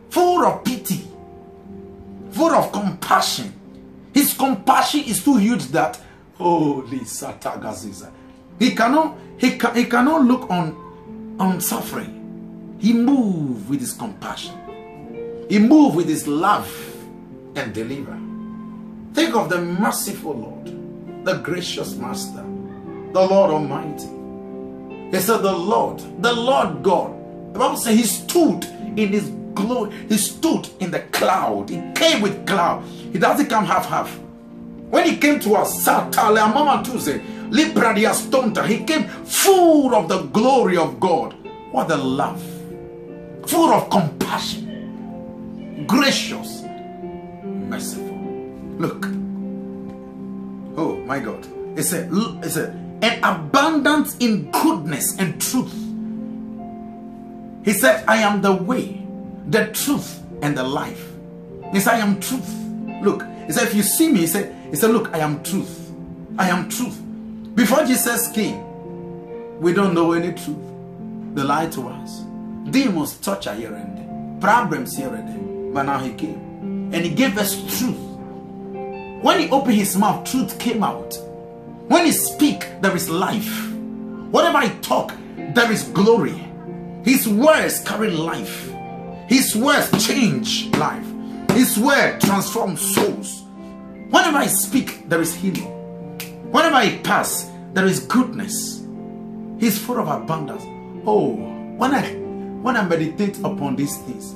full 0.10 0.45
of 0.45 0.63
pity, 0.63 1.07
full 2.31 2.51
of 2.51 2.71
compassion. 2.71 3.53
His 4.13 4.34
compassion 4.34 5.01
is 5.01 5.23
too 5.23 5.38
huge 5.38 5.65
that 5.67 5.99
holy 6.41 6.99
Satagaziza. 6.99 8.12
He 8.60 8.75
cannot 8.75 9.17
he, 9.38 9.58
can, 9.58 9.75
he 9.75 9.86
cannot 9.86 10.23
look 10.25 10.49
on 10.49 11.38
on 11.39 11.62
suffering. 11.62 12.77
He 12.80 12.93
moved 12.93 13.69
with 13.69 13.80
his 13.80 13.93
compassion. 13.93 14.58
He 15.49 15.60
moved 15.60 15.95
with 15.95 16.08
his 16.08 16.27
love 16.27 16.69
and 17.56 17.73
deliver. 17.73 18.17
Think 19.13 19.36
of 19.36 19.49
the 19.49 19.62
merciful 19.62 20.34
Lord, 20.34 21.25
the 21.25 21.36
gracious 21.39 21.95
Master, 21.95 22.43
the 23.12 23.21
Lord 23.21 23.51
Almighty. 23.51 24.08
He 25.12 25.21
said, 25.21 25.39
The 25.39 25.51
Lord, 25.51 26.01
the 26.21 26.34
Lord 26.34 26.82
God. 26.82 27.12
The 27.54 27.60
Bible 27.60 27.75
says 27.75 27.97
he 27.97 28.04
stood 28.04 28.63
in 28.97 29.10
his 29.10 29.30
glory. 29.54 29.93
He 30.08 30.17
stood 30.17 30.69
in 30.80 30.91
the 30.91 31.01
cloud. 31.12 31.69
He 31.69 31.82
came 31.93 32.21
with 32.21 32.47
cloud. 32.47 32.86
He 32.86 33.19
doesn't 33.19 33.47
come 33.47 33.65
half-half. 33.65 34.17
When 34.91 35.08
he 35.08 35.15
came 35.17 35.39
to 35.39 35.56
us, 35.56 35.86
Satale 35.86 36.54
Mama 36.54 36.84
Tuesday, 36.84 37.19
Libradia 37.49 38.12
Stonta, 38.13 38.67
he 38.67 38.84
came 38.84 39.08
full 39.08 39.95
of 39.95 40.10
the 40.10 40.23
glory 40.23 40.75
of 40.75 40.99
God. 40.99 41.34
What 41.71 41.89
a 41.89 41.95
love. 41.95 42.43
Full 43.47 43.71
of 43.71 43.89
compassion. 43.89 45.86
Gracious. 45.88 46.63
Merciful. 47.43 48.17
Look. 48.77 49.06
Oh 50.77 51.01
my 51.06 51.19
God. 51.19 51.47
It's 51.77 51.93
a, 51.93 52.10
it's 52.43 52.58
a, 52.58 52.71
an 53.01 53.23
abundance 53.23 54.17
in 54.17 54.51
goodness 54.51 55.17
and 55.17 55.41
truth. 55.41 55.73
He 57.63 57.71
said, 57.71 58.04
I 58.10 58.17
am 58.17 58.41
the 58.41 58.54
way, 58.54 59.01
the 59.47 59.67
truth, 59.67 60.21
and 60.41 60.58
the 60.58 60.63
life. 60.63 61.08
He 61.71 61.80
said, 61.80 61.93
I 61.93 61.99
am 61.99 62.19
truth. 62.19 62.49
Look, 63.01 63.23
he 63.47 63.54
said, 63.54 63.67
if 63.67 63.73
you 63.73 63.84
see 63.84 64.12
me, 64.12 64.19
he 64.21 64.27
said, 64.27 64.54
he 64.71 64.77
said, 64.77 64.89
look, 64.91 65.13
I 65.13 65.19
am 65.19 65.43
truth. 65.43 65.91
I 66.39 66.49
am 66.49 66.69
truth. 66.69 66.97
Before 67.53 67.86
Jesus 67.86 68.31
came, 68.31 69.60
we 69.60 69.73
don't 69.73 69.93
know 69.93 70.13
any 70.13 70.31
truth. 70.34 70.57
They 71.36 71.43
lied 71.43 71.71
to 71.73 71.89
us. 71.89 72.21
Demons 72.69 73.17
torture 73.17 73.53
here 73.53 73.75
and 73.75 73.97
there. 73.97 74.39
Problems 74.39 74.95
here 74.95 75.13
and 75.13 75.27
there. 75.27 75.73
But 75.73 75.84
now 75.84 75.99
he 75.99 76.13
came. 76.13 76.89
And 76.93 76.95
he 76.95 77.10
gave 77.10 77.38
us 77.38 77.53
truth. 77.77 77.99
When 79.21 79.39
he 79.39 79.49
opened 79.49 79.75
his 79.75 79.97
mouth, 79.97 80.29
truth 80.29 80.57
came 80.57 80.84
out. 80.84 81.15
When 81.88 82.05
he 82.05 82.12
speak, 82.13 82.65
there 82.81 82.95
is 82.95 83.10
life. 83.10 83.71
Whatever 84.31 84.62
he 84.62 84.69
talk, 84.79 85.13
there 85.53 85.71
is 85.71 85.84
glory. 85.89 86.47
His 87.03 87.27
words 87.27 87.81
carry 87.81 88.10
life. 88.10 88.71
His 89.27 89.55
words 89.55 90.05
change 90.05 90.67
life. 90.77 91.05
His 91.51 91.77
word 91.77 92.21
transforms 92.21 92.95
souls. 92.95 93.43
Whenever 94.12 94.39
I 94.39 94.47
speak, 94.47 95.08
there 95.08 95.21
is 95.21 95.34
healing. 95.34 95.63
Whenever 96.52 96.76
I 96.76 96.97
pass, 96.97 97.50
there 97.74 97.86
is 97.86 98.02
goodness. 98.02 98.84
He's 99.58 99.80
full 99.80 100.00
of 100.00 100.10
abundance. 100.10 100.63
Oh, 101.06 101.34
when 101.78 101.93
I 101.93 102.13
when 102.62 102.76
I 102.76 102.84
meditate 102.84 103.39
upon 103.39 103.78
these 103.78 103.97
things, 104.00 104.34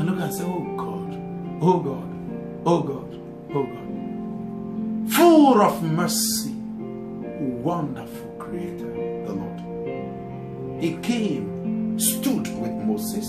I 0.00 0.04
look 0.04 0.18
and 0.18 0.32
say, 0.32 0.44
Oh 0.44 0.64
God, 0.76 1.14
oh 1.60 1.78
God, 1.78 2.08
oh 2.64 2.82
God, 2.82 3.20
oh 3.54 3.64
God. 3.64 5.12
Full 5.12 5.60
of 5.60 5.82
mercy, 5.82 6.52
wonderful 6.52 8.34
creator, 8.38 8.90
the 9.26 9.32
Lord. 9.34 10.82
He 10.82 10.96
came, 11.02 11.98
stood 11.98 12.48
with 12.60 12.72
Moses 12.72 13.28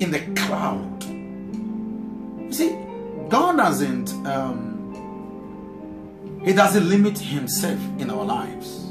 in 0.00 0.10
the 0.10 0.20
cloud. 0.36 1.04
You 1.04 2.52
see, 2.52 2.76
God 3.30 3.56
doesn't 3.56 4.12
um, 4.26 4.73
he 6.44 6.52
doesn't 6.52 6.88
limit 6.88 7.18
himself 7.18 7.78
in 7.98 8.10
our 8.10 8.24
lives. 8.24 8.86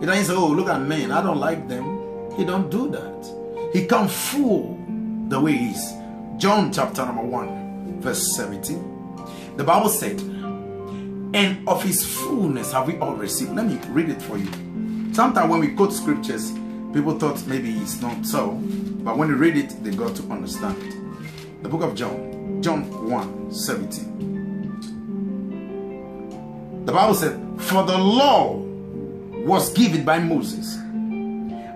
He 0.00 0.06
doesn't 0.06 0.26
say, 0.26 0.34
oh, 0.34 0.48
look 0.48 0.68
at 0.68 0.80
men, 0.80 1.10
I 1.10 1.22
don't 1.22 1.38
like 1.38 1.66
them. 1.68 2.30
He 2.36 2.44
don't 2.44 2.70
do 2.70 2.90
that. 2.90 3.70
He 3.72 3.86
come 3.86 4.08
full 4.08 4.78
the 5.28 5.40
way 5.40 5.52
he 5.52 5.70
is. 5.70 5.92
John 6.36 6.72
chapter 6.72 7.04
number 7.04 7.22
1, 7.22 8.00
verse 8.00 8.36
17. 8.36 9.56
The 9.56 9.64
Bible 9.64 9.88
said, 9.88 10.20
and 10.20 11.68
of 11.68 11.82
his 11.82 12.04
fullness 12.04 12.72
have 12.72 12.86
we 12.86 12.96
all 12.98 13.14
received. 13.14 13.52
Let 13.52 13.66
me 13.66 13.78
read 13.88 14.08
it 14.08 14.22
for 14.22 14.38
you. 14.38 14.48
Sometimes 15.12 15.50
when 15.50 15.60
we 15.60 15.74
quote 15.74 15.92
scriptures, 15.92 16.52
people 16.92 17.18
thought 17.18 17.44
maybe 17.46 17.72
it's 17.72 18.00
not 18.00 18.24
so. 18.24 18.52
But 18.52 19.16
when 19.16 19.28
you 19.28 19.34
read 19.34 19.56
it, 19.56 19.82
they 19.82 19.90
got 19.90 20.14
to 20.16 20.22
understand. 20.30 20.76
The 21.62 21.68
book 21.68 21.82
of 21.82 21.94
John, 21.96 22.62
John 22.62 23.10
1, 23.10 23.52
17. 23.52 24.33
The 26.84 26.92
Bible 26.92 27.14
said, 27.14 27.40
For 27.58 27.82
the 27.82 27.96
law 27.96 28.56
was 29.46 29.72
given 29.72 30.04
by 30.04 30.18
Moses, 30.18 30.76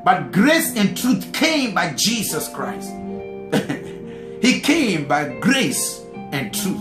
but 0.05 0.33
grace 0.33 0.77
and 0.77 0.97
truth 0.97 1.33
came 1.33 1.75
by 1.75 1.95
Jesus 1.95 2.49
Christ. 2.49 2.91
he 4.43 4.61
came 4.61 5.09
by 5.09 5.39
grace 5.41 6.05
and 6.33 6.55
truth. 6.55 6.81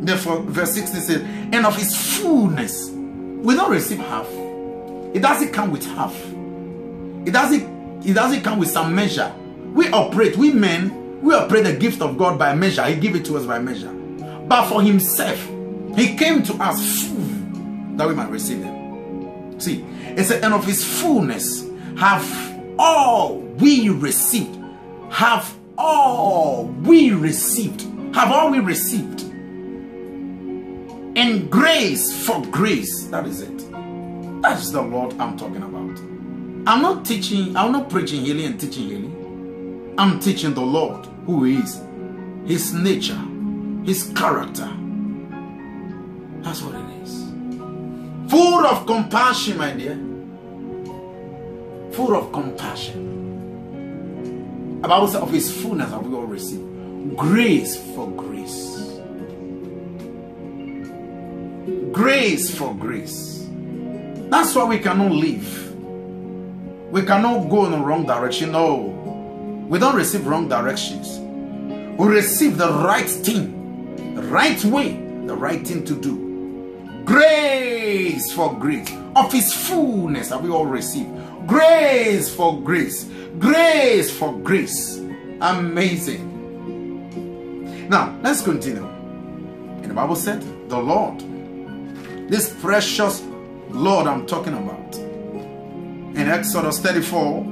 Therefore, 0.00 0.40
verse 0.40 0.72
16 0.72 1.00
says, 1.02 1.20
and 1.20 1.66
of 1.66 1.76
his 1.76 1.94
fullness. 2.16 2.88
We 2.90 3.54
don't 3.54 3.70
receive 3.70 3.98
half. 3.98 4.26
It 5.14 5.20
doesn't 5.20 5.52
come 5.52 5.70
with 5.70 5.84
half. 5.84 6.14
It 7.26 7.32
doesn't, 7.32 8.06
it 8.06 8.14
doesn't 8.14 8.42
come 8.42 8.58
with 8.58 8.70
some 8.70 8.94
measure. 8.94 9.32
We 9.74 9.90
operate, 9.90 10.36
we 10.38 10.52
men, 10.52 11.20
we 11.20 11.34
operate 11.34 11.64
the 11.64 11.76
gift 11.76 12.00
of 12.00 12.16
God 12.16 12.38
by 12.38 12.54
measure. 12.54 12.84
He 12.84 12.98
give 12.98 13.14
it 13.14 13.26
to 13.26 13.36
us 13.36 13.44
by 13.44 13.58
measure. 13.58 13.92
But 13.92 14.68
for 14.68 14.80
himself, 14.80 15.38
he 15.96 16.16
came 16.16 16.42
to 16.44 16.54
us 16.54 17.04
full 17.04 17.29
that 17.96 18.08
we 18.08 18.14
might 18.14 18.30
receive 18.30 18.62
him. 18.62 19.60
See, 19.60 19.84
it 20.16 20.24
said, 20.24 20.42
and 20.42 20.54
of 20.54 20.64
his 20.64 20.84
fullness 20.84 21.68
have 21.98 22.24
all 22.78 23.38
we 23.38 23.88
received. 23.90 24.58
Have 25.10 25.54
all 25.76 26.66
we 26.66 27.12
received. 27.12 27.82
Have 28.14 28.32
all 28.32 28.50
we 28.50 28.60
received. 28.60 29.22
And 31.16 31.50
grace 31.50 32.24
for 32.26 32.40
grace. 32.46 33.06
That 33.08 33.26
is 33.26 33.42
it. 33.42 33.58
That 34.42 34.58
is 34.58 34.72
the 34.72 34.80
Lord 34.80 35.14
I'm 35.18 35.36
talking 35.36 35.62
about. 35.62 35.98
I'm 36.66 36.82
not 36.82 37.04
teaching, 37.04 37.56
I'm 37.56 37.72
not 37.72 37.90
preaching 37.90 38.24
healing 38.24 38.46
and 38.46 38.60
teaching 38.60 38.84
healing. 38.84 39.94
I'm 39.98 40.20
teaching 40.20 40.54
the 40.54 40.62
Lord 40.62 41.06
who 41.26 41.44
is, 41.44 41.82
his 42.46 42.72
nature, 42.72 43.20
his 43.84 44.12
character. 44.14 44.70
That's 46.42 46.62
what 46.62 46.74
it 46.74 47.02
is. 47.02 47.29
Of 48.70 48.86
compassion, 48.86 49.58
my 49.58 49.72
dear. 49.72 49.96
Full 51.90 52.14
of 52.14 52.32
compassion. 52.32 53.08
About 54.84 55.12
of 55.16 55.32
his 55.32 55.52
fullness 55.60 55.90
have 55.90 56.06
we 56.06 56.14
all 56.14 56.22
received. 56.22 57.16
Grace 57.16 57.76
for 57.96 58.08
grace. 58.12 59.00
Grace 61.90 62.54
for 62.56 62.72
grace. 62.76 63.48
That's 64.30 64.54
why 64.54 64.62
we 64.66 64.78
cannot 64.78 65.10
live. 65.10 65.74
We 66.92 67.02
cannot 67.02 67.50
go 67.50 67.64
in 67.66 67.72
the 67.72 67.78
wrong 67.78 68.06
direction. 68.06 68.52
No. 68.52 68.82
We 69.68 69.80
don't 69.80 69.96
receive 69.96 70.28
wrong 70.28 70.48
directions. 70.48 71.18
We 71.98 72.06
receive 72.06 72.56
the 72.56 72.70
right 72.70 73.10
thing, 73.10 74.14
the 74.14 74.22
right 74.22 74.64
way, 74.64 74.92
the 75.26 75.34
right 75.34 75.66
thing 75.66 75.84
to 75.86 76.00
do. 76.00 76.29
Grace 77.04 78.32
for 78.32 78.54
grace. 78.54 78.90
Of 79.16 79.32
his 79.32 79.52
fullness 79.52 80.28
have 80.30 80.42
we 80.42 80.50
all 80.50 80.66
received. 80.66 81.10
Grace 81.46 82.32
for 82.34 82.60
grace. 82.60 83.08
Grace 83.38 84.10
for 84.16 84.38
grace. 84.38 84.98
Amazing. 85.40 86.28
Now, 87.88 88.16
let's 88.22 88.42
continue. 88.42 88.86
And 88.86 89.90
the 89.90 89.94
Bible 89.94 90.16
said, 90.16 90.42
the 90.68 90.78
Lord, 90.78 91.20
this 92.30 92.54
precious 92.60 93.22
Lord 93.70 94.06
I'm 94.06 94.26
talking 94.26 94.54
about. 94.54 94.96
In 94.96 96.28
Exodus 96.28 96.78
34 96.80 97.46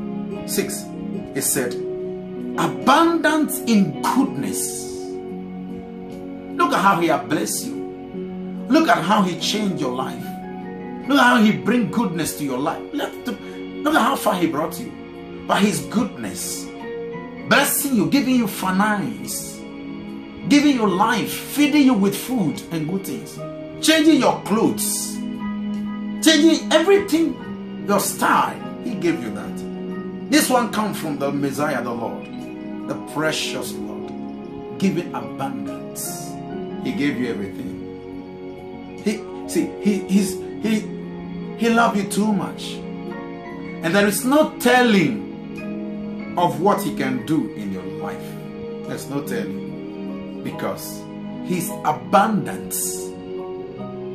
6, 0.46 0.84
it 1.34 1.42
said, 1.42 1.74
abundance 2.58 3.58
in 3.60 4.02
goodness. 4.02 4.84
Look 6.56 6.72
at 6.72 6.80
how 6.80 7.00
he 7.00 7.08
has 7.08 7.28
blessed 7.28 7.66
you. 7.66 7.77
Look 8.68 8.88
at 8.88 9.02
how 9.02 9.22
he 9.22 9.38
changed 9.40 9.80
your 9.80 9.94
life. 9.94 10.22
Look 11.08 11.18
at 11.18 11.24
how 11.24 11.40
he 11.42 11.52
bring 11.52 11.90
goodness 11.90 12.36
to 12.38 12.44
your 12.44 12.58
life. 12.58 12.82
Look 12.92 13.94
at 13.94 14.02
how 14.02 14.14
far 14.14 14.34
he 14.34 14.46
brought 14.46 14.78
you. 14.78 14.92
By 15.46 15.60
his 15.60 15.80
goodness. 15.86 16.66
Blessing 17.48 17.96
you, 17.96 18.10
giving 18.10 18.34
you 18.34 18.46
finance. 18.46 19.56
Giving 20.48 20.74
you 20.74 20.86
life. 20.86 21.32
Feeding 21.32 21.84
you 21.84 21.94
with 21.94 22.14
food 22.14 22.60
and 22.70 22.86
good 22.86 23.06
things. 23.06 23.38
Changing 23.80 24.20
your 24.20 24.42
clothes. 24.42 25.16
Changing 26.22 26.70
everything. 26.70 27.34
Your 27.88 28.00
style. 28.00 28.60
He 28.84 28.94
gave 28.94 29.22
you 29.22 29.30
that. 29.34 30.30
This 30.30 30.50
one 30.50 30.70
comes 30.70 30.98
from 30.98 31.18
the 31.18 31.32
Messiah, 31.32 31.82
the 31.82 31.90
Lord. 31.90 32.26
The 32.86 32.96
precious 33.14 33.72
Lord. 33.72 34.12
Giving 34.78 35.14
abundance. 35.14 36.28
He 36.84 36.92
gave 36.92 37.18
you 37.18 37.30
everything. 37.30 37.77
He 39.08 39.48
see, 39.48 39.70
he 39.80 40.00
he's 40.00 40.34
he 40.62 40.80
he 41.56 41.70
loved 41.70 41.96
you 41.96 42.08
too 42.08 42.30
much. 42.32 42.74
And 43.82 43.94
there 43.94 44.06
is 44.06 44.24
no 44.24 44.50
telling 44.58 46.34
of 46.36 46.60
what 46.60 46.82
he 46.82 46.94
can 46.94 47.24
do 47.24 47.52
in 47.54 47.72
your 47.72 47.84
life. 47.84 48.22
There's 48.86 49.08
no 49.08 49.26
telling. 49.26 50.42
Because 50.44 51.02
his 51.46 51.70
abundance 51.84 53.06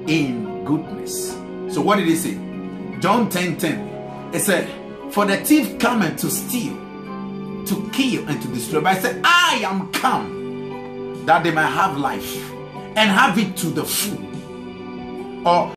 in 0.07 0.63
goodness. 0.65 1.31
So 1.73 1.81
what 1.81 1.95
did 1.95 2.07
he 2.07 2.15
say? 2.15 2.37
John 2.99 3.29
10 3.29 3.57
10. 3.57 4.33
It 4.33 4.39
said, 4.39 4.69
For 5.11 5.25
the 5.25 5.37
thief 5.37 5.79
cometh 5.79 6.17
to 6.17 6.29
steal, 6.29 6.75
to 7.65 7.89
kill, 7.91 8.27
and 8.27 8.41
to 8.41 8.47
destroy. 8.49 8.81
But 8.81 8.97
I 8.97 8.99
said, 8.99 9.21
I 9.23 9.63
am 9.65 9.91
come 9.91 11.25
that 11.25 11.43
they 11.43 11.51
might 11.51 11.67
have 11.67 11.97
life 11.97 12.51
and 12.95 13.09
have 13.09 13.39
it 13.39 13.57
to 13.57 13.67
the 13.67 13.83
full. 13.83 14.32
Or 15.45 15.69